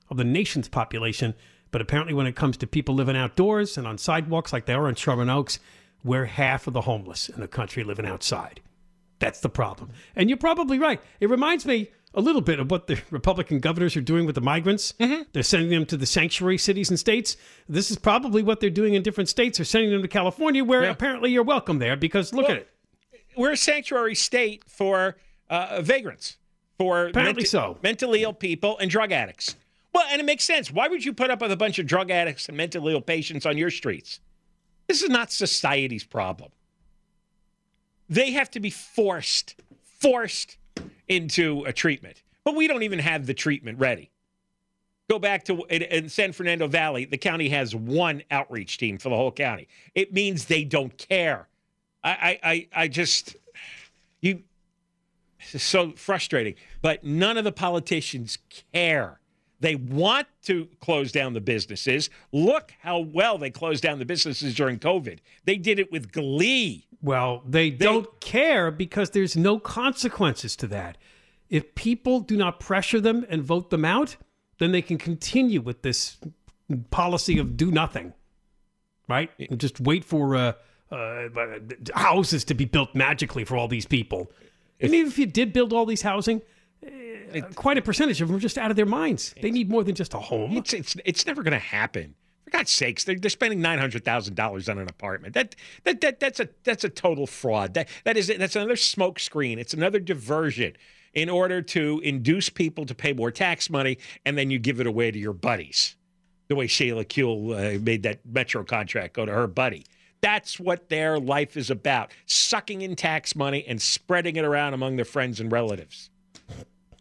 of 0.09 0.17
the 0.17 0.23
nation's 0.23 0.69
population. 0.69 1.33
But 1.69 1.81
apparently, 1.81 2.13
when 2.13 2.27
it 2.27 2.35
comes 2.35 2.57
to 2.57 2.67
people 2.67 2.95
living 2.95 3.17
outdoors 3.17 3.77
and 3.77 3.85
on 3.85 3.97
sidewalks 3.97 4.53
like 4.53 4.65
they 4.65 4.73
are 4.73 4.87
in 4.87 4.95
Sherman 4.95 5.29
Oaks, 5.29 5.59
we're 6.03 6.25
half 6.25 6.67
of 6.67 6.73
the 6.73 6.81
homeless 6.81 7.27
in 7.29 7.41
the 7.41 7.47
country 7.47 7.83
living 7.83 8.05
outside. 8.05 8.61
That's 9.19 9.39
the 9.39 9.49
problem. 9.49 9.91
And 10.15 10.29
you're 10.29 10.37
probably 10.37 10.79
right. 10.79 11.01
It 11.19 11.29
reminds 11.29 11.65
me 11.65 11.89
a 12.13 12.21
little 12.21 12.41
bit 12.41 12.59
of 12.59 12.71
what 12.71 12.87
the 12.87 12.99
Republican 13.11 13.59
governors 13.59 13.95
are 13.95 14.01
doing 14.01 14.25
with 14.25 14.35
the 14.35 14.41
migrants. 14.41 14.93
Mm-hmm. 14.93 15.23
They're 15.33 15.43
sending 15.43 15.69
them 15.69 15.85
to 15.87 15.97
the 15.97 16.05
sanctuary 16.05 16.57
cities 16.57 16.89
and 16.89 16.99
states. 16.99 17.37
This 17.67 17.91
is 17.91 17.97
probably 17.97 18.43
what 18.43 18.59
they're 18.59 18.69
doing 18.69 18.93
in 18.93 19.03
different 19.03 19.29
states. 19.29 19.57
They're 19.57 19.65
sending 19.65 19.91
them 19.91 20.01
to 20.01 20.07
California, 20.07 20.63
where 20.63 20.83
yeah. 20.83 20.91
apparently 20.91 21.31
you're 21.31 21.43
welcome 21.43 21.79
there 21.79 21.95
because 21.95 22.33
look 22.33 22.47
well, 22.47 22.57
at 22.57 22.61
it. 22.61 22.69
We're 23.35 23.51
a 23.51 23.57
sanctuary 23.57 24.15
state 24.15 24.63
for 24.67 25.17
uh, 25.49 25.81
vagrants, 25.81 26.37
for 26.77 27.07
apparently 27.07 27.45
so 27.45 27.77
mentally 27.81 28.23
ill 28.23 28.33
people 28.33 28.77
and 28.79 28.89
drug 28.89 29.11
addicts. 29.11 29.55
Well, 29.93 30.05
and 30.11 30.21
it 30.21 30.25
makes 30.25 30.43
sense. 30.43 30.71
Why 30.71 30.87
would 30.87 31.03
you 31.03 31.13
put 31.13 31.31
up 31.31 31.41
with 31.41 31.51
a 31.51 31.57
bunch 31.57 31.79
of 31.79 31.87
drug 31.87 32.11
addicts 32.11 32.47
and 32.47 32.57
mentally 32.57 32.93
ill 32.93 33.01
patients 33.01 33.45
on 33.45 33.57
your 33.57 33.71
streets? 33.71 34.19
This 34.87 35.01
is 35.01 35.09
not 35.09 35.31
society's 35.31 36.03
problem. 36.03 36.51
They 38.09 38.31
have 38.31 38.49
to 38.51 38.59
be 38.59 38.69
forced, 38.69 39.55
forced 39.83 40.57
into 41.07 41.63
a 41.65 41.73
treatment. 41.73 42.23
But 42.43 42.55
we 42.55 42.67
don't 42.67 42.83
even 42.83 42.99
have 42.99 43.25
the 43.25 43.33
treatment 43.33 43.79
ready. 43.79 44.09
Go 45.09 45.19
back 45.19 45.45
to 45.45 45.63
in 45.65 46.09
San 46.09 46.33
Fernando 46.33 46.67
Valley, 46.67 47.05
the 47.05 47.17
county 47.17 47.49
has 47.49 47.73
one 47.73 48.23
outreach 48.29 48.77
team 48.77 48.97
for 48.97 49.09
the 49.09 49.15
whole 49.15 49.31
county. 49.31 49.67
It 49.95 50.13
means 50.13 50.45
they 50.45 50.63
don't 50.63 50.97
care. 50.97 51.47
I, 52.03 52.39
I, 52.43 52.67
I 52.73 52.87
just, 52.87 53.35
you, 54.21 54.43
it's 55.53 55.63
so 55.63 55.91
frustrating. 55.93 56.55
But 56.81 57.03
none 57.03 57.37
of 57.37 57.43
the 57.43 57.51
politicians 57.51 58.37
care. 58.73 59.19
They 59.59 59.75
want 59.75 60.27
to 60.43 60.67
close 60.79 61.11
down 61.11 61.33
the 61.33 61.41
businesses. 61.41 62.09
Look 62.31 62.73
how 62.79 62.99
well 62.99 63.37
they 63.37 63.49
closed 63.49 63.81
down 63.81 63.99
the 63.99 64.05
businesses 64.05 64.53
during 64.53 64.77
COVID. 64.79 65.19
They 65.45 65.57
did 65.57 65.79
it 65.79 65.91
with 65.91 66.11
glee. 66.11 66.87
Well, 67.01 67.41
they, 67.45 67.71
they 67.71 67.85
don't 67.85 68.19
care 68.19 68.69
because 68.69 69.11
there's 69.11 69.35
no 69.35 69.59
consequences 69.59 70.55
to 70.57 70.67
that. 70.67 70.97
If 71.49 71.75
people 71.75 72.19
do 72.19 72.37
not 72.37 72.59
pressure 72.59 72.99
them 72.99 73.25
and 73.29 73.43
vote 73.43 73.69
them 73.69 73.85
out, 73.85 74.17
then 74.59 74.71
they 74.71 74.81
can 74.81 74.97
continue 74.97 75.61
with 75.61 75.81
this 75.81 76.17
policy 76.89 77.39
of 77.39 77.57
do 77.57 77.71
nothing, 77.71 78.13
right? 79.07 79.31
And 79.39 79.59
just 79.59 79.79
wait 79.79 80.03
for 80.03 80.35
uh, 80.35 80.53
uh, 80.91 81.29
houses 81.95 82.43
to 82.45 82.53
be 82.53 82.65
built 82.65 82.93
magically 82.93 83.43
for 83.43 83.55
all 83.55 83.67
these 83.67 83.85
people. 83.85 84.31
And 84.79 84.93
even 84.93 85.07
if 85.07 85.17
you 85.17 85.25
did 85.25 85.53
build 85.53 85.73
all 85.73 85.85
these 85.85 86.03
housing, 86.03 86.41
uh, 86.85 87.41
quite 87.55 87.77
a 87.77 87.81
percentage 87.81 88.21
of 88.21 88.27
them 88.27 88.37
are 88.37 88.39
just 88.39 88.57
out 88.57 88.69
of 88.69 88.77
their 88.77 88.85
minds. 88.85 89.33
They 89.41 89.51
need 89.51 89.69
more 89.69 89.83
than 89.83 89.95
just 89.95 90.13
a 90.13 90.19
home. 90.19 90.55
It's 90.55 90.73
it's, 90.73 90.95
it's 91.03 91.25
never 91.25 91.43
going 91.43 91.53
to 91.53 91.59
happen. 91.59 92.15
For 92.43 92.51
God's 92.51 92.71
sakes, 92.71 93.03
they're, 93.03 93.17
they're 93.17 93.29
spending 93.29 93.59
nine 93.59 93.79
hundred 93.79 94.05
thousand 94.05 94.35
dollars 94.35 94.69
on 94.69 94.77
an 94.77 94.87
apartment. 94.87 95.33
That, 95.33 95.55
that 95.83 96.01
that 96.01 96.19
that's 96.19 96.39
a 96.39 96.49
that's 96.63 96.83
a 96.83 96.89
total 96.89 97.27
fraud. 97.27 97.73
That 97.73 97.89
that 98.05 98.15
is 98.17 98.27
that's 98.27 98.55
another 98.55 98.75
smoke 98.75 99.19
screen. 99.19 99.59
It's 99.59 99.73
another 99.73 99.99
diversion 99.99 100.73
in 101.13 101.29
order 101.29 101.61
to 101.63 101.99
induce 102.03 102.49
people 102.49 102.85
to 102.85 102.93
pay 102.93 103.11
more 103.11 103.31
tax 103.31 103.69
money, 103.69 103.97
and 104.25 104.37
then 104.37 104.51
you 104.51 104.59
give 104.59 104.79
it 104.79 104.85
away 104.85 105.09
to 105.09 105.17
your 105.17 105.33
buddies. 105.33 105.95
The 106.47 106.55
way 106.55 106.67
Sheila 106.67 107.03
Kuehl 107.03 107.77
uh, 107.77 107.79
made 107.81 108.03
that 108.03 108.19
Metro 108.25 108.63
contract 108.63 109.15
go 109.15 109.25
to 109.25 109.31
her 109.33 109.47
buddy. 109.47 109.85
That's 110.21 110.59
what 110.59 110.89
their 110.89 111.19
life 111.19 111.57
is 111.57 111.69
about: 111.69 112.11
sucking 112.25 112.81
in 112.81 112.95
tax 112.95 113.35
money 113.35 113.63
and 113.67 113.81
spreading 113.81 114.35
it 114.35 114.45
around 114.45 114.73
among 114.73 114.95
their 114.95 115.05
friends 115.05 115.39
and 115.39 115.51
relatives. 115.51 116.09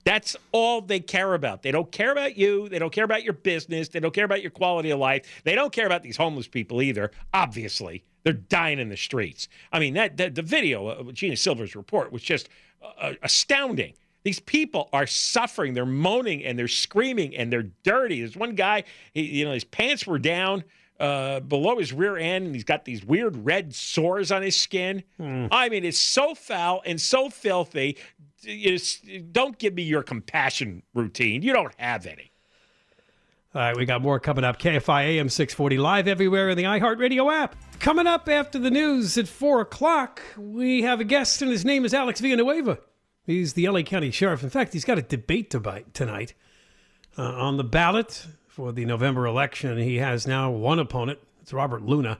That's 0.04 0.36
all 0.52 0.82
they 0.82 1.00
care 1.00 1.34
about. 1.34 1.62
They 1.62 1.72
don't 1.72 1.90
care 1.90 2.12
about 2.12 2.38
you. 2.38 2.68
They 2.68 2.78
don't 2.78 2.92
care 2.92 3.04
about 3.04 3.24
your 3.24 3.32
business. 3.32 3.88
They 3.88 3.98
don't 3.98 4.14
care 4.14 4.24
about 4.24 4.40
your 4.40 4.52
quality 4.52 4.90
of 4.90 5.00
life. 5.00 5.42
They 5.42 5.56
don't 5.56 5.72
care 5.72 5.86
about 5.86 6.04
these 6.04 6.16
homeless 6.16 6.46
people 6.46 6.80
either. 6.80 7.10
Obviously, 7.34 8.04
they're 8.22 8.32
dying 8.32 8.78
in 8.78 8.88
the 8.88 8.96
streets. 8.96 9.48
I 9.72 9.80
mean, 9.80 9.94
that, 9.94 10.16
that 10.18 10.36
the 10.36 10.42
video 10.42 10.86
of 10.86 11.12
Gina 11.12 11.36
Silva's 11.36 11.74
report 11.74 12.12
was 12.12 12.22
just 12.22 12.48
uh, 13.00 13.14
astounding. 13.22 13.94
These 14.22 14.38
people 14.38 14.88
are 14.92 15.08
suffering. 15.08 15.74
They're 15.74 15.84
moaning 15.84 16.44
and 16.44 16.56
they're 16.56 16.68
screaming 16.68 17.36
and 17.36 17.52
they're 17.52 17.70
dirty. 17.82 18.20
There's 18.20 18.36
one 18.36 18.54
guy, 18.54 18.84
he, 19.12 19.22
you 19.22 19.44
know, 19.44 19.52
his 19.52 19.64
pants 19.64 20.06
were 20.06 20.20
down 20.20 20.62
uh, 20.98 21.40
below 21.40 21.78
his 21.78 21.92
rear 21.92 22.16
end, 22.16 22.46
and 22.46 22.54
he's 22.54 22.64
got 22.64 22.84
these 22.84 23.04
weird 23.04 23.44
red 23.44 23.74
sores 23.74 24.32
on 24.32 24.42
his 24.42 24.56
skin. 24.56 25.02
Mm. 25.20 25.48
I 25.50 25.68
mean, 25.68 25.84
it's 25.84 26.00
so 26.00 26.34
foul 26.34 26.82
and 26.84 27.00
so 27.00 27.28
filthy 27.28 27.98
is 28.44 29.00
don't 29.32 29.58
give 29.58 29.74
me 29.74 29.82
your 29.82 30.02
compassion 30.02 30.82
routine. 30.94 31.42
You 31.42 31.52
don't 31.52 31.74
have 31.78 32.06
any. 32.06 32.32
All 33.54 33.62
right, 33.62 33.76
we 33.76 33.86
got 33.86 34.02
more 34.02 34.20
coming 34.20 34.44
up. 34.44 34.58
KFI 34.58 35.04
AM 35.04 35.30
640 35.30 35.78
live 35.78 36.08
everywhere 36.08 36.50
in 36.50 36.58
the 36.58 36.64
iHeartRadio 36.64 37.32
app. 37.32 37.56
Coming 37.80 38.06
up 38.06 38.28
after 38.28 38.58
the 38.58 38.70
news 38.70 39.16
at 39.16 39.28
4 39.28 39.62
o'clock, 39.62 40.20
we 40.36 40.82
have 40.82 41.00
a 41.00 41.04
guest, 41.04 41.40
and 41.40 41.50
his 41.50 41.64
name 41.64 41.86
is 41.86 41.94
Alex 41.94 42.20
Villanueva. 42.20 42.78
He's 43.24 43.54
the 43.54 43.68
LA 43.68 43.80
County 43.80 44.10
Sheriff. 44.10 44.42
In 44.42 44.50
fact, 44.50 44.74
he's 44.74 44.84
got 44.84 44.98
a 44.98 45.02
debate 45.02 45.50
tonight 45.94 46.34
uh, 47.16 47.22
on 47.22 47.56
the 47.56 47.64
ballot 47.64 48.26
for 48.56 48.72
the 48.72 48.86
November 48.86 49.26
election. 49.26 49.76
He 49.76 49.96
has 49.96 50.26
now 50.26 50.50
one 50.50 50.78
opponent. 50.78 51.18
It's 51.42 51.52
Robert 51.52 51.82
Luna, 51.82 52.18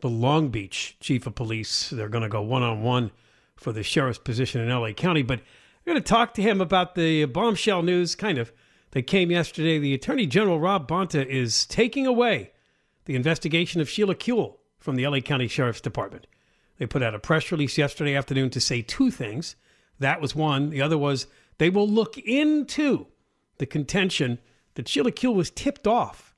the 0.00 0.08
Long 0.08 0.48
Beach 0.48 0.96
Chief 0.98 1.24
of 1.24 1.36
Police. 1.36 1.90
They're 1.90 2.08
going 2.08 2.24
to 2.24 2.28
go 2.28 2.42
one 2.42 2.64
on 2.64 2.82
one 2.82 3.12
for 3.54 3.70
the 3.70 3.84
sheriff's 3.84 4.18
position 4.18 4.60
in 4.60 4.68
LA 4.68 4.90
County. 4.90 5.22
But 5.22 5.38
we're 5.86 5.92
going 5.92 6.02
to 6.02 6.08
talk 6.08 6.34
to 6.34 6.42
him 6.42 6.60
about 6.60 6.96
the 6.96 7.26
bombshell 7.26 7.84
news, 7.84 8.16
kind 8.16 8.38
of, 8.38 8.52
that 8.90 9.02
came 9.02 9.30
yesterday. 9.30 9.78
The 9.78 9.94
Attorney 9.94 10.26
General, 10.26 10.58
Rob 10.58 10.88
Bonta, 10.88 11.24
is 11.24 11.64
taking 11.66 12.08
away 12.08 12.50
the 13.04 13.14
investigation 13.14 13.80
of 13.80 13.88
Sheila 13.88 14.16
Kuehl 14.16 14.56
from 14.80 14.96
the 14.96 15.06
LA 15.06 15.20
County 15.20 15.46
Sheriff's 15.46 15.80
Department. 15.80 16.26
They 16.78 16.86
put 16.86 17.04
out 17.04 17.14
a 17.14 17.20
press 17.20 17.52
release 17.52 17.78
yesterday 17.78 18.16
afternoon 18.16 18.50
to 18.50 18.60
say 18.60 18.82
two 18.82 19.12
things. 19.12 19.54
That 20.00 20.20
was 20.20 20.34
one. 20.34 20.70
The 20.70 20.82
other 20.82 20.98
was 20.98 21.28
they 21.58 21.70
will 21.70 21.88
look 21.88 22.18
into 22.18 23.06
the 23.58 23.66
contention 23.66 24.40
that 24.74 24.88
Sheila 24.88 25.12
Kuehl 25.12 25.34
was 25.34 25.50
tipped 25.50 25.86
off 25.86 26.34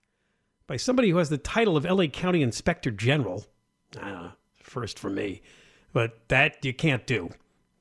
by 0.66 0.77
somebody 0.77 1.11
who 1.11 1.18
has 1.18 1.29
the 1.29 1.38
title 1.38 1.77
of 1.77 1.85
LA 1.85 2.07
County 2.07 2.42
Inspector 2.42 2.90
General. 2.92 3.44
Ah, 4.01 4.35
first 4.62 4.99
for 4.99 5.11
me. 5.11 5.42
But 5.92 6.29
that 6.29 6.64
you 6.64 6.75
can't 6.75 7.07
do. 7.07 7.31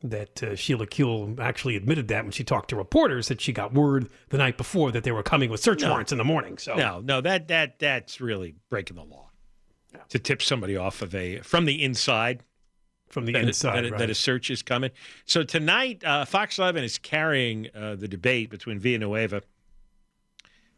That 0.03 0.43
uh, 0.43 0.55
Sheila 0.55 0.85
Kuehl 0.85 1.39
actually 1.39 1.77
admitted 1.77 2.09
that 2.09 2.23
when 2.23 2.31
she 2.31 2.43
talked 2.43 2.69
to 2.69 2.75
reporters 2.75 3.29
that 3.29 3.39
she 3.39 3.53
got 3.53 3.73
word 3.73 4.09
the 4.29 4.37
night 4.37 4.57
before 4.57 4.91
that 4.91 5.05
they 5.05 5.13
were 5.13 5.23
coming 5.23 5.49
with 5.49 5.61
search 5.61 5.81
no. 5.81 5.89
warrants 5.89 6.11
in 6.11 6.17
the 6.17 6.25
morning. 6.25 6.57
So 6.57 6.75
no, 6.75 6.99
no, 6.99 7.21
that 7.21 7.47
that 7.47 7.79
that's 7.79 8.19
really 8.19 8.55
breaking 8.69 8.97
the 8.97 9.03
law 9.03 9.29
to 10.09 10.19
tip 10.19 10.41
somebody 10.41 10.75
off 10.75 11.01
of 11.01 11.15
a 11.15 11.39
from 11.39 11.65
the 11.65 11.81
inside. 11.81 12.43
From 13.07 13.25
the 13.25 13.33
that 13.33 13.43
inside, 13.43 13.85
that, 13.85 13.91
right. 13.91 13.99
that, 13.99 14.09
a 14.09 14.15
search 14.15 14.49
is 14.49 14.63
coming. 14.63 14.89
So 15.25 15.43
tonight, 15.43 16.03
uh, 16.03 16.25
Fox 16.25 16.57
11 16.57 16.83
is 16.83 16.97
carrying 16.97 17.67
uh, 17.75 17.93
the 17.93 18.07
debate 18.07 18.49
between 18.49 18.79
Villanueva 18.79 19.43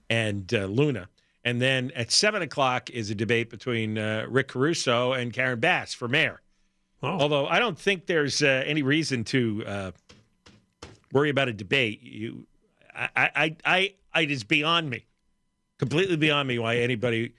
and 0.09 0.53
uh, 0.53 0.65
Luna 0.65 1.07
And 1.45 1.61
then 1.61 1.91
at 1.95 2.11
seven 2.11 2.41
o'clock 2.41 2.89
is 2.89 3.11
a 3.11 3.15
debate 3.15 3.51
between 3.51 3.97
uh, 3.99 4.25
Rick 4.27 4.49
Caruso 4.49 5.13
and 5.13 5.31
Karen 5.31 5.59
Bass 5.59 5.93
for 5.93 6.07
mayor. 6.07 6.41
Oh. 7.03 7.19
Although 7.19 7.45
I 7.45 7.59
don't 7.59 7.77
think 7.77 8.07
there's 8.07 8.41
uh, 8.41 8.63
any 8.65 8.81
reason 8.81 9.23
to 9.25 9.63
uh, 9.65 9.91
worry 11.13 11.29
about 11.29 11.47
a 11.47 11.53
debate. 11.53 12.01
You, 12.01 12.47
I, 12.95 13.09
I, 13.15 13.55
I, 13.63 13.93
I, 14.13 14.21
it 14.21 14.31
is 14.31 14.43
beyond 14.43 14.89
me, 14.89 15.05
completely 15.77 16.17
beyond 16.17 16.47
me, 16.47 16.57
why 16.57 16.77
anybody 16.77 17.35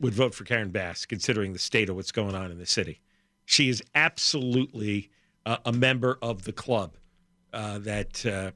would 0.00 0.12
vote 0.12 0.34
for 0.34 0.42
Karen 0.42 0.70
Bass, 0.70 1.06
considering 1.06 1.52
the 1.52 1.60
state 1.60 1.88
of 1.88 1.94
what's 1.94 2.12
going 2.12 2.34
on 2.34 2.50
in 2.50 2.58
the 2.58 2.66
city. 2.66 3.00
She 3.44 3.68
is 3.68 3.84
absolutely 3.94 5.10
uh, 5.46 5.58
a 5.64 5.72
member 5.72 6.18
of 6.20 6.42
the 6.42 6.52
club 6.52 6.96
uh, 7.52 7.78
that, 7.78 8.26
uh, 8.26 8.50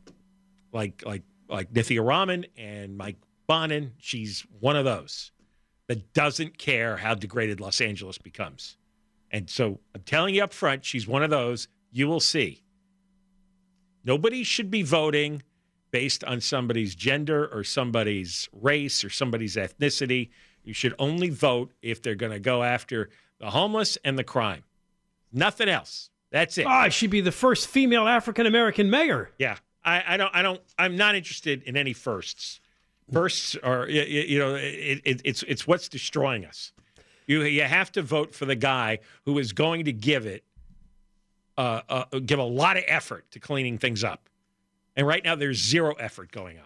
like, 0.72 1.04
like, 1.06 1.22
like 1.50 1.72
Nithya 1.72 2.04
Raman 2.06 2.46
and 2.56 2.96
Mike 2.96 3.16
Bonin. 3.46 3.92
She's 3.98 4.46
one 4.60 4.76
of 4.76 4.84
those 4.84 5.32
that 5.88 6.12
doesn't 6.12 6.56
care 6.56 6.96
how 6.96 7.14
degraded 7.14 7.60
Los 7.60 7.80
Angeles 7.80 8.18
becomes. 8.18 8.76
And 9.30 9.48
so 9.48 9.80
I'm 9.94 10.02
telling 10.02 10.34
you 10.34 10.44
up 10.44 10.52
front, 10.52 10.84
she's 10.84 11.06
one 11.06 11.22
of 11.22 11.30
those. 11.30 11.68
You 11.90 12.08
will 12.08 12.20
see. 12.20 12.62
Nobody 14.04 14.44
should 14.44 14.70
be 14.70 14.82
voting 14.82 15.42
based 15.90 16.24
on 16.24 16.40
somebody's 16.40 16.94
gender 16.94 17.48
or 17.52 17.64
somebody's 17.64 18.48
race 18.52 19.04
or 19.04 19.10
somebody's 19.10 19.56
ethnicity. 19.56 20.30
You 20.62 20.72
should 20.72 20.94
only 20.98 21.30
vote 21.30 21.72
if 21.82 22.02
they're 22.02 22.14
going 22.14 22.32
to 22.32 22.40
go 22.40 22.62
after 22.62 23.10
the 23.40 23.50
homeless 23.50 23.98
and 24.04 24.18
the 24.18 24.24
crime. 24.24 24.62
Nothing 25.32 25.68
else. 25.68 26.10
That's 26.30 26.58
it. 26.58 26.66
Ah, 26.66 26.88
she'd 26.88 27.10
be 27.10 27.20
the 27.20 27.32
first 27.32 27.66
female 27.66 28.06
African 28.06 28.46
American 28.46 28.90
mayor. 28.90 29.30
Yeah. 29.38 29.56
I, 29.84 30.14
I, 30.14 30.16
don't. 30.16 30.34
I 30.34 30.42
don't. 30.42 30.60
I'm 30.78 30.96
not 30.96 31.14
interested 31.14 31.62
in 31.62 31.76
any 31.76 31.92
firsts. 31.92 32.60
Firsts 33.12 33.56
are, 33.62 33.88
you, 33.88 34.02
you 34.02 34.38
know, 34.38 34.54
it, 34.54 35.00
it, 35.04 35.20
it's 35.24 35.42
it's 35.44 35.66
what's 35.66 35.88
destroying 35.88 36.44
us. 36.44 36.72
You 37.26 37.42
you 37.42 37.62
have 37.62 37.90
to 37.92 38.02
vote 38.02 38.34
for 38.34 38.44
the 38.44 38.56
guy 38.56 38.98
who 39.24 39.38
is 39.38 39.52
going 39.52 39.86
to 39.86 39.92
give 39.92 40.26
it, 40.26 40.44
uh, 41.56 41.80
uh, 41.88 42.04
give 42.24 42.38
a 42.38 42.44
lot 42.44 42.76
of 42.76 42.84
effort 42.86 43.30
to 43.32 43.40
cleaning 43.40 43.78
things 43.78 44.04
up. 44.04 44.28
And 44.96 45.06
right 45.06 45.24
now, 45.24 45.34
there's 45.34 45.58
zero 45.58 45.94
effort 45.94 46.30
going 46.30 46.58
on. 46.58 46.64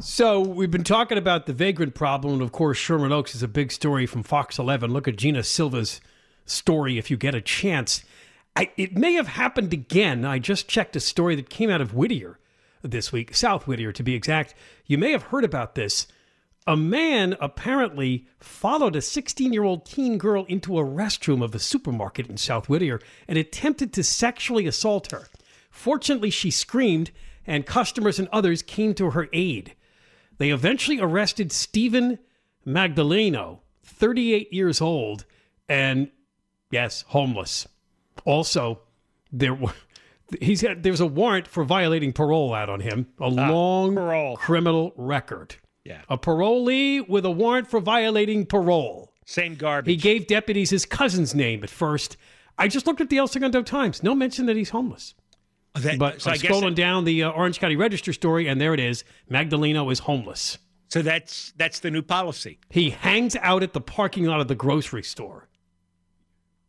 So 0.00 0.40
we've 0.40 0.70
been 0.70 0.84
talking 0.84 1.18
about 1.18 1.46
the 1.46 1.52
vagrant 1.52 1.94
problem, 1.94 2.34
and 2.34 2.42
of 2.42 2.52
course, 2.52 2.78
Sherman 2.78 3.12
Oaks 3.12 3.34
is 3.34 3.42
a 3.42 3.48
big 3.48 3.72
story 3.72 4.06
from 4.06 4.22
Fox 4.22 4.58
11. 4.58 4.92
Look 4.92 5.08
at 5.08 5.16
Gina 5.16 5.42
Silva's 5.42 6.00
story 6.44 6.98
if 6.98 7.10
you 7.10 7.16
get 7.16 7.34
a 7.34 7.40
chance. 7.40 8.04
I, 8.54 8.70
it 8.76 8.96
may 8.96 9.14
have 9.14 9.28
happened 9.28 9.72
again. 9.72 10.24
I 10.24 10.38
just 10.38 10.68
checked 10.68 10.96
a 10.96 11.00
story 11.00 11.34
that 11.36 11.48
came 11.48 11.70
out 11.70 11.80
of 11.80 11.94
Whittier 11.94 12.38
this 12.82 13.12
week, 13.12 13.34
South 13.34 13.66
Whittier 13.66 13.92
to 13.92 14.02
be 14.02 14.14
exact. 14.14 14.54
You 14.86 14.98
may 14.98 15.12
have 15.12 15.24
heard 15.24 15.44
about 15.44 15.74
this. 15.74 16.06
A 16.66 16.76
man 16.76 17.34
apparently 17.40 18.28
followed 18.38 18.94
a 18.94 19.02
16 19.02 19.52
year 19.52 19.64
old 19.64 19.84
teen 19.84 20.18
girl 20.18 20.44
into 20.44 20.78
a 20.78 20.84
restroom 20.84 21.42
of 21.42 21.54
a 21.54 21.58
supermarket 21.58 22.28
in 22.28 22.36
South 22.36 22.68
Whittier 22.68 23.00
and 23.26 23.38
attempted 23.38 23.92
to 23.94 24.04
sexually 24.04 24.66
assault 24.66 25.10
her. 25.10 25.28
Fortunately, 25.70 26.30
she 26.30 26.50
screamed, 26.50 27.10
and 27.46 27.66
customers 27.66 28.18
and 28.18 28.28
others 28.28 28.62
came 28.62 28.94
to 28.94 29.10
her 29.10 29.28
aid. 29.32 29.74
They 30.38 30.50
eventually 30.50 31.00
arrested 31.00 31.50
Stephen 31.50 32.18
Magdaleno, 32.66 33.60
38 33.82 34.52
years 34.52 34.80
old, 34.80 35.24
and 35.68 36.10
yes, 36.70 37.02
homeless. 37.08 37.66
Also, 38.24 38.80
there 39.32 39.58
he's 40.40 40.60
had, 40.60 40.82
there's 40.82 41.00
a 41.00 41.06
warrant 41.06 41.46
for 41.46 41.64
violating 41.64 42.12
parole 42.12 42.54
out 42.54 42.68
on 42.68 42.80
him, 42.80 43.06
a 43.20 43.28
long 43.28 43.94
parole. 43.94 44.36
criminal 44.36 44.92
record. 44.96 45.56
Yeah. 45.84 46.02
A 46.08 46.16
parolee 46.16 47.06
with 47.08 47.24
a 47.24 47.30
warrant 47.30 47.68
for 47.68 47.80
violating 47.80 48.46
parole. 48.46 49.12
Same 49.26 49.54
garbage. 49.56 49.90
He 49.90 49.96
gave 49.96 50.26
deputies 50.26 50.70
his 50.70 50.86
cousin's 50.86 51.34
name 51.34 51.62
at 51.64 51.70
first. 51.70 52.16
I 52.58 52.68
just 52.68 52.86
looked 52.86 53.00
at 53.00 53.08
the 53.10 53.18
El 53.18 53.26
Segundo 53.28 53.62
Times. 53.62 54.02
No 54.02 54.14
mention 54.14 54.46
that 54.46 54.56
he's 54.56 54.70
homeless. 54.70 55.14
That- 55.74 55.98
but 55.98 56.20
so 56.20 56.30
I 56.30 56.34
I'm 56.34 56.40
scrolling 56.40 56.62
that- 56.70 56.74
down 56.76 57.04
the 57.04 57.24
uh, 57.24 57.30
Orange 57.30 57.58
County 57.58 57.76
Register 57.76 58.12
story, 58.12 58.46
and 58.46 58.60
there 58.60 58.74
it 58.74 58.80
is. 58.80 59.04
Magdaleno 59.30 59.90
is 59.90 60.00
homeless. 60.00 60.58
So 60.88 61.00
that's 61.02 61.52
that's 61.56 61.80
the 61.80 61.90
new 61.90 62.02
policy. 62.02 62.58
He 62.68 62.90
hangs 62.90 63.34
out 63.36 63.62
at 63.62 63.72
the 63.72 63.80
parking 63.80 64.26
lot 64.26 64.40
of 64.40 64.48
the 64.48 64.54
grocery 64.54 65.02
store. 65.02 65.48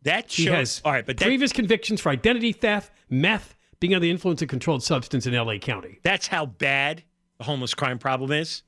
That 0.04 0.32
He 0.32 0.44
shows. 0.46 0.54
has 0.54 0.82
all 0.86 0.92
right, 0.92 1.06
but 1.06 1.18
that, 1.18 1.26
previous 1.26 1.52
convictions 1.52 2.02
for 2.02 2.10
identity 2.10 2.52
theft, 2.52 2.92
meth, 3.10 3.56
being 3.80 3.94
under 3.94 4.04
the 4.06 4.12
influence 4.12 4.42
of 4.42 4.48
controlled 4.50 4.84
substance 4.84 5.26
in 5.28 5.34
L.A. 5.34 5.60
County. 5.60 6.00
that's 6.04 6.28
how 6.28 6.46
bad 6.46 7.04
the 7.38 7.44
homeless 7.44 7.74
crime 7.74 8.00
problem 8.00 8.32
is. 8.32 8.64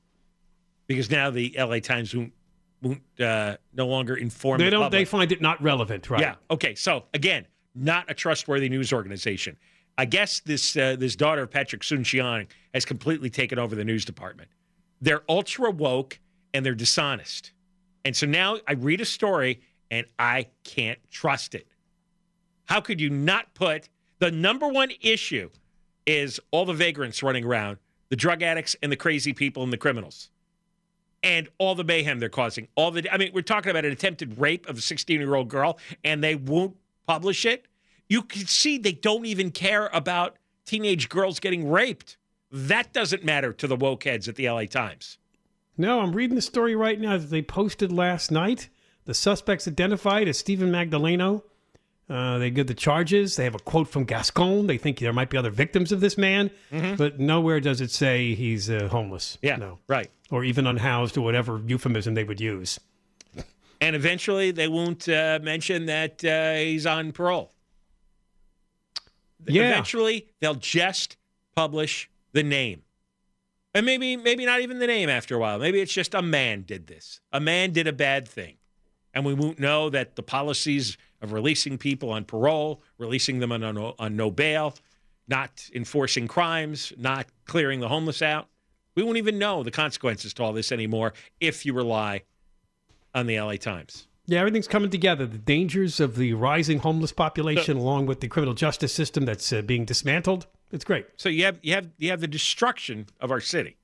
Because 0.86 1.10
now 1.10 1.30
the 1.30 1.54
LA 1.58 1.80
Times 1.80 2.14
won't 2.14 2.32
won't 2.82 3.02
uh, 3.20 3.56
no 3.74 3.86
longer 3.88 4.14
inform. 4.16 4.58
They 4.58 4.66
the 4.66 4.70
don't. 4.72 4.82
public. 4.84 5.00
They 5.00 5.04
find 5.04 5.32
it 5.32 5.40
not 5.40 5.60
relevant, 5.62 6.08
right? 6.10 6.20
Yeah. 6.20 6.34
Okay. 6.50 6.74
So 6.76 7.04
again, 7.14 7.46
not 7.74 8.08
a 8.10 8.14
trustworthy 8.14 8.68
news 8.68 8.92
organization. 8.92 9.56
I 9.98 10.04
guess 10.04 10.40
this 10.40 10.76
uh, 10.76 10.94
this 10.96 11.16
daughter 11.16 11.42
of 11.42 11.50
Patrick 11.50 11.82
Soon-Shiong 11.82 12.46
has 12.74 12.84
completely 12.84 13.30
taken 13.30 13.58
over 13.58 13.74
the 13.74 13.84
news 13.84 14.04
department. 14.04 14.48
They're 15.00 15.22
ultra 15.28 15.70
woke 15.70 16.20
and 16.54 16.64
they're 16.64 16.74
dishonest. 16.74 17.52
And 18.04 18.14
so 18.14 18.26
now 18.26 18.58
I 18.68 18.74
read 18.74 19.00
a 19.00 19.04
story 19.04 19.60
and 19.90 20.06
I 20.18 20.48
can't 20.64 20.98
trust 21.10 21.54
it. 21.54 21.66
How 22.66 22.80
could 22.80 23.00
you 23.00 23.10
not 23.10 23.54
put 23.54 23.88
the 24.18 24.30
number 24.30 24.68
one 24.68 24.90
issue 25.00 25.50
is 26.06 26.40
all 26.50 26.64
the 26.64 26.72
vagrants 26.72 27.22
running 27.22 27.44
around, 27.44 27.78
the 28.08 28.16
drug 28.16 28.42
addicts 28.42 28.76
and 28.82 28.90
the 28.90 28.96
crazy 28.96 29.32
people 29.32 29.62
and 29.62 29.72
the 29.72 29.76
criminals 29.76 30.30
and 31.22 31.48
all 31.58 31.74
the 31.74 31.84
mayhem 31.84 32.20
they're 32.20 32.28
causing. 32.28 32.68
All 32.76 32.90
the 32.90 33.12
I 33.12 33.16
mean, 33.16 33.32
we're 33.34 33.42
talking 33.42 33.70
about 33.70 33.84
an 33.84 33.92
attempted 33.92 34.38
rape 34.38 34.68
of 34.68 34.78
a 34.78 34.80
16-year-old 34.80 35.48
girl, 35.48 35.78
and 36.04 36.22
they 36.22 36.36
won't 36.36 36.76
publish 37.06 37.44
it. 37.44 37.66
You 38.08 38.22
can 38.22 38.46
see 38.46 38.78
they 38.78 38.92
don't 38.92 39.26
even 39.26 39.50
care 39.50 39.90
about 39.92 40.36
teenage 40.64 41.08
girls 41.08 41.40
getting 41.40 41.68
raped. 41.68 42.16
That 42.52 42.92
doesn't 42.92 43.24
matter 43.24 43.52
to 43.52 43.66
the 43.66 43.76
woke 43.76 44.04
heads 44.04 44.28
at 44.28 44.36
the 44.36 44.48
LA 44.48 44.66
Times. 44.66 45.18
No, 45.76 46.00
I'm 46.00 46.12
reading 46.12 46.36
the 46.36 46.42
story 46.42 46.76
right 46.76 46.98
now 46.98 47.18
that 47.18 47.30
they 47.30 47.42
posted 47.42 47.90
last 47.90 48.30
night. 48.30 48.68
The 49.06 49.14
suspects 49.14 49.66
identified 49.66 50.28
as 50.28 50.38
Stephen 50.38 50.70
Magdaleno. 50.70 51.42
Uh, 52.08 52.38
they 52.38 52.50
give 52.50 52.66
the 52.66 52.74
charges. 52.74 53.34
They 53.36 53.44
have 53.44 53.54
a 53.54 53.58
quote 53.58 53.88
from 53.88 54.04
Gascon. 54.04 54.66
They 54.66 54.78
think 54.78 54.98
there 54.98 55.12
might 55.12 55.30
be 55.30 55.36
other 55.36 55.50
victims 55.50 55.90
of 55.90 56.00
this 56.00 56.16
man, 56.16 56.50
but 56.96 57.18
nowhere 57.18 57.58
does 57.58 57.80
it 57.80 57.90
say 57.90 58.34
he's 58.34 58.70
uh, 58.70 58.88
homeless. 58.88 59.38
Yeah, 59.42 59.56
no, 59.56 59.78
right. 59.88 60.08
or 60.30 60.44
even 60.44 60.66
unhoused 60.66 61.16
or 61.16 61.22
whatever 61.22 61.60
euphemism 61.66 62.14
they 62.14 62.24
would 62.24 62.40
use. 62.40 62.78
And 63.80 63.94
eventually, 63.94 64.52
they 64.52 64.68
won't 64.68 65.08
uh, 65.08 65.38
mention 65.42 65.86
that 65.86 66.24
uh, 66.24 66.54
he's 66.54 66.86
on 66.86 67.12
parole. 67.12 67.52
Yeah. 69.46 69.70
Eventually, 69.70 70.28
they'll 70.40 70.54
just 70.54 71.16
publish 71.54 72.08
the 72.32 72.42
name. 72.42 72.82
And 73.74 73.84
maybe 73.84 74.16
maybe 74.16 74.46
not 74.46 74.60
even 74.60 74.78
the 74.78 74.86
name 74.86 75.10
after 75.10 75.36
a 75.36 75.38
while. 75.38 75.58
Maybe 75.58 75.80
it's 75.80 75.92
just 75.92 76.14
a 76.14 76.22
man 76.22 76.62
did 76.62 76.86
this. 76.86 77.20
A 77.32 77.40
man 77.40 77.72
did 77.72 77.86
a 77.86 77.92
bad 77.92 78.26
thing. 78.26 78.56
And 79.16 79.24
we 79.24 79.32
won't 79.32 79.58
know 79.58 79.88
that 79.88 80.14
the 80.14 80.22
policies 80.22 80.98
of 81.22 81.32
releasing 81.32 81.78
people 81.78 82.10
on 82.10 82.26
parole, 82.26 82.82
releasing 82.98 83.38
them 83.38 83.50
on, 83.50 83.64
on, 83.64 83.94
on 83.98 84.14
no 84.14 84.30
bail, 84.30 84.74
not 85.26 85.70
enforcing 85.74 86.28
crimes, 86.28 86.92
not 86.98 87.26
clearing 87.46 87.80
the 87.80 87.88
homeless 87.88 88.20
out. 88.20 88.48
We 88.94 89.02
won't 89.02 89.16
even 89.16 89.38
know 89.38 89.62
the 89.62 89.70
consequences 89.70 90.34
to 90.34 90.42
all 90.42 90.52
this 90.52 90.70
anymore 90.70 91.14
if 91.40 91.64
you 91.64 91.72
rely 91.72 92.24
on 93.14 93.26
the 93.26 93.40
LA 93.40 93.54
Times. 93.54 94.06
Yeah, 94.26 94.40
everything's 94.40 94.68
coming 94.68 94.90
together. 94.90 95.24
The 95.24 95.38
dangers 95.38 95.98
of 95.98 96.16
the 96.16 96.34
rising 96.34 96.80
homeless 96.80 97.12
population, 97.12 97.78
along 97.78 98.04
with 98.04 98.20
the 98.20 98.28
criminal 98.28 98.52
justice 98.52 98.92
system 98.92 99.24
that's 99.24 99.50
uh, 99.50 99.62
being 99.62 99.86
dismantled. 99.86 100.46
It's 100.72 100.84
great. 100.84 101.06
So 101.16 101.30
you 101.30 101.44
have 101.44 101.58
you 101.62 101.72
have 101.72 101.88
you 101.96 102.10
have 102.10 102.20
the 102.20 102.28
destruction 102.28 103.06
of 103.18 103.30
our 103.30 103.40
city. 103.40 103.78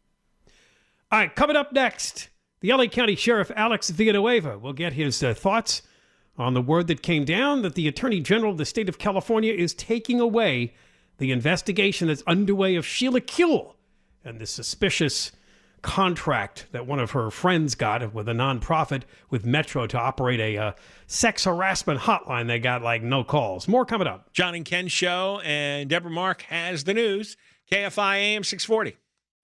All 1.11 1.21
right, 1.21 1.35
coming 1.35 1.57
up 1.57 1.73
next, 1.73 2.29
the 2.63 2.73
LA 2.73 2.87
County 2.87 3.17
Sheriff 3.17 3.51
Alex 3.57 3.91
Villanueva 3.91 4.57
will 4.57 4.73
get 4.73 4.95
his 4.95 5.23
uh, 5.23 5.35
thoughts 5.35 5.83
on 6.39 6.55
the 6.55 6.63
word 6.63 6.87
that 6.87 7.03
came 7.03 7.25
down 7.25 7.63
that 7.63 7.75
the 7.75 7.89
Attorney 7.89 8.21
General 8.21 8.53
of 8.53 8.59
the 8.59 8.65
state 8.65 8.89
of 8.89 8.99
California 8.99 9.53
is 9.53 9.75
taking 9.75 10.21
away 10.21 10.73
the 11.19 11.33
investigation 11.33 12.09
that's 12.09 12.23
underway 12.27 12.77
of 12.77 12.87
Sheila 12.87 13.21
Kuehl 13.21 13.75
and 14.25 14.41
the 14.41 14.47
suspicious 14.47 15.33
contract 15.83 16.67
that 16.71 16.87
one 16.87 17.01
of 17.01 17.11
her 17.11 17.33
friends 17.33 17.75
got 17.75 18.15
with 18.15 18.29
a 18.29 18.33
nonprofit 18.33 19.03
with 19.29 19.45
Metro 19.45 19.89
to 19.89 19.99
operate 19.99 20.39
a 20.39 20.57
uh, 20.57 20.73
sex 21.09 21.45
harassment 21.45 22.01
hotline. 22.01 22.47
They 22.47 22.61
got 22.61 22.83
like 22.83 23.03
no 23.03 23.25
calls. 23.25 23.67
More 23.67 23.85
coming 23.85 24.07
up. 24.07 24.33
John 24.33 24.55
and 24.55 24.65
Ken 24.65 24.87
show 24.87 25.41
and 25.45 25.91
Debra 25.91 26.13
Mark 26.13 26.43
has 26.43 26.85
the 26.85 26.95
news. 26.95 27.37
KFI 27.73 28.17
AM 28.19 28.45
640. 28.45 28.97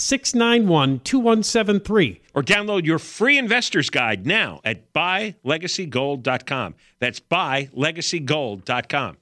691 0.00 1.00
2173. 1.00 2.20
Or 2.34 2.42
download 2.42 2.84
your 2.86 2.98
free 2.98 3.36
investor's 3.38 3.90
guide 3.90 4.26
now 4.26 4.60
at 4.64 4.92
buylegacygold.com. 4.92 6.74
That's 6.98 7.20
buylegacygold.com. 7.20 9.16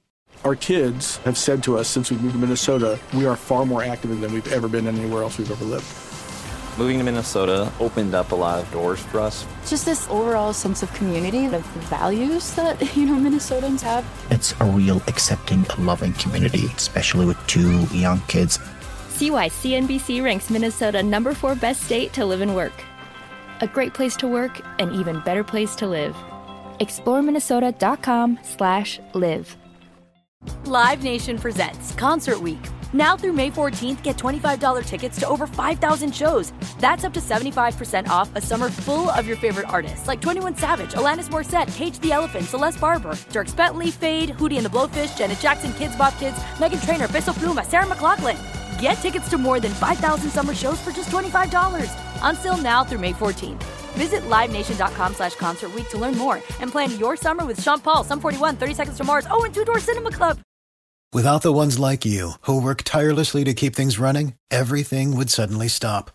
Our 0.45 0.55
kids 0.55 1.17
have 1.17 1.37
said 1.37 1.61
to 1.63 1.77
us 1.77 1.89
since 1.89 2.09
we 2.09 2.17
moved 2.17 2.35
to 2.35 2.39
Minnesota, 2.39 2.97
we 3.13 3.25
are 3.25 3.35
far 3.35 3.65
more 3.65 3.83
active 3.83 4.21
than 4.21 4.31
we've 4.31 4.53
ever 4.53 4.69
been 4.69 4.87
anywhere 4.87 5.23
else 5.23 5.37
we've 5.37 5.51
ever 5.51 5.65
lived. 5.65 5.85
Moving 6.77 6.97
to 6.99 7.03
Minnesota 7.03 7.69
opened 7.81 8.15
up 8.15 8.31
a 8.31 8.35
lot 8.35 8.63
of 8.63 8.71
doors 8.71 9.01
for 9.01 9.19
us. 9.19 9.45
Just 9.67 9.85
this 9.85 10.07
overall 10.07 10.53
sense 10.53 10.81
of 10.81 10.93
community, 10.93 11.43
of 11.43 11.51
the 11.51 11.59
values 11.81 12.55
that, 12.55 12.95
you 12.95 13.05
know, 13.05 13.15
Minnesotans 13.15 13.81
have. 13.81 14.05
It's 14.31 14.53
a 14.61 14.65
real 14.65 15.01
accepting, 15.07 15.65
loving 15.77 16.13
community, 16.13 16.67
especially 16.77 17.25
with 17.25 17.37
two 17.47 17.83
young 17.87 18.21
kids. 18.29 18.59
See 19.19 19.31
why 19.31 19.49
CNBC 19.49 20.23
ranks 20.23 20.49
Minnesota 20.49 21.03
number 21.03 21.33
four 21.33 21.53
best 21.53 21.83
state 21.83 22.13
to 22.13 22.23
live 22.23 22.39
and 22.39 22.55
work. 22.55 22.71
A 23.59 23.67
great 23.67 23.93
place 23.93 24.15
to 24.15 24.29
work, 24.29 24.61
an 24.79 24.95
even 24.95 25.19
better 25.19 25.43
place 25.43 25.75
to 25.75 25.87
live. 25.87 26.15
ExploreMinnesota.com 26.79 28.39
slash 28.43 28.97
live. 29.13 29.57
Live 30.63 31.03
Nation 31.03 31.37
presents 31.37 31.93
Concert 31.95 32.39
Week. 32.39 32.61
Now 32.93 33.17
through 33.17 33.33
May 33.33 33.51
14th, 33.51 34.01
get 34.03 34.15
$25 34.15 34.85
tickets 34.85 35.19
to 35.19 35.27
over 35.27 35.47
5,000 35.47 36.15
shows. 36.15 36.53
That's 36.79 37.03
up 37.03 37.11
to 37.11 37.19
75% 37.19 38.07
off 38.07 38.33
a 38.35 38.41
summer 38.41 38.69
full 38.69 39.09
of 39.09 39.27
your 39.27 39.35
favorite 39.35 39.67
artists 39.67 40.07
like 40.07 40.21
21 40.21 40.55
Savage, 40.55 40.93
Alanis 40.93 41.27
Morissette, 41.27 41.67
Cage 41.75 41.99
the 41.99 42.13
Elephant, 42.13 42.45
Celeste 42.45 42.79
Barber, 42.79 43.11
Dierks 43.31 43.53
Bentley, 43.53 43.91
Feid, 43.91 44.29
Hootie 44.37 44.55
and 44.55 44.65
the 44.65 44.69
Blowfish, 44.69 45.17
Janet 45.17 45.39
Jackson, 45.39 45.71
Kidz 45.71 45.97
Bop 45.97 46.17
Kids, 46.19 46.37
Meghan 46.55 46.81
Trainor, 46.85 47.09
Peso 47.09 47.33
Pluma, 47.33 47.65
Sarah 47.65 47.85
McLachlan. 47.85 48.58
Get 48.79 48.93
tickets 48.93 49.27
to 49.29 49.37
more 49.37 49.59
than 49.59 49.73
5,000 49.73 50.29
summer 50.29 50.53
shows 50.53 50.79
for 50.79 50.91
just 50.91 51.09
$25. 51.09 51.91
Until 52.21 52.57
now 52.57 52.83
through 52.83 52.99
May 52.99 53.13
14th. 53.13 53.63
Visit 53.97 54.21
LiveNation.com 54.21 55.15
slash 55.15 55.35
Concert 55.35 55.71
to 55.89 55.97
learn 55.97 56.17
more 56.17 56.35
and 56.59 56.71
plan 56.71 56.97
your 56.97 57.17
summer 57.17 57.45
with 57.45 57.61
Sean 57.61 57.79
Paul, 57.79 58.03
Sum 58.03 58.21
41, 58.21 58.55
30 58.55 58.73
Seconds 58.73 58.97
to 58.97 59.03
Mars, 59.03 59.27
oh, 59.29 59.43
and 59.43 59.53
Two 59.53 59.65
Door 59.65 59.79
Cinema 59.79 60.11
Club. 60.11 60.39
Without 61.11 61.41
the 61.41 61.51
ones 61.51 61.79
like 61.79 62.05
you, 62.05 62.33
who 62.41 62.61
work 62.61 62.83
tirelessly 62.83 63.43
to 63.43 63.55
keep 63.55 63.75
things 63.75 63.97
running, 63.97 64.35
everything 64.51 65.17
would 65.17 65.31
suddenly 65.31 65.67
stop. 65.67 66.11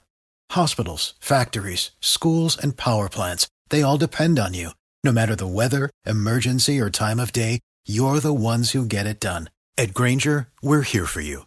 Hospitals, 0.53 1.15
factories, 1.19 1.91
schools, 2.01 2.57
and 2.57 2.77
power 2.77 3.09
plants, 3.09 3.49
they 3.71 3.83
all 3.83 3.99
depend 3.99 4.39
on 4.39 4.55
you. 4.55 4.71
No 5.03 5.11
matter 5.11 5.35
the 5.35 5.49
weather, 5.49 5.91
emergency, 6.07 6.79
or 6.81 6.91
time 6.91 7.19
of 7.19 7.33
day, 7.33 7.59
you're 7.87 8.21
the 8.21 8.33
ones 8.33 8.71
who 8.71 8.87
get 8.87 9.07
it 9.07 9.19
done. 9.19 9.51
At 9.77 9.95
Grainger, 9.95 10.49
we're 10.63 10.83
here 10.83 11.07
for 11.07 11.21
you 11.21 11.47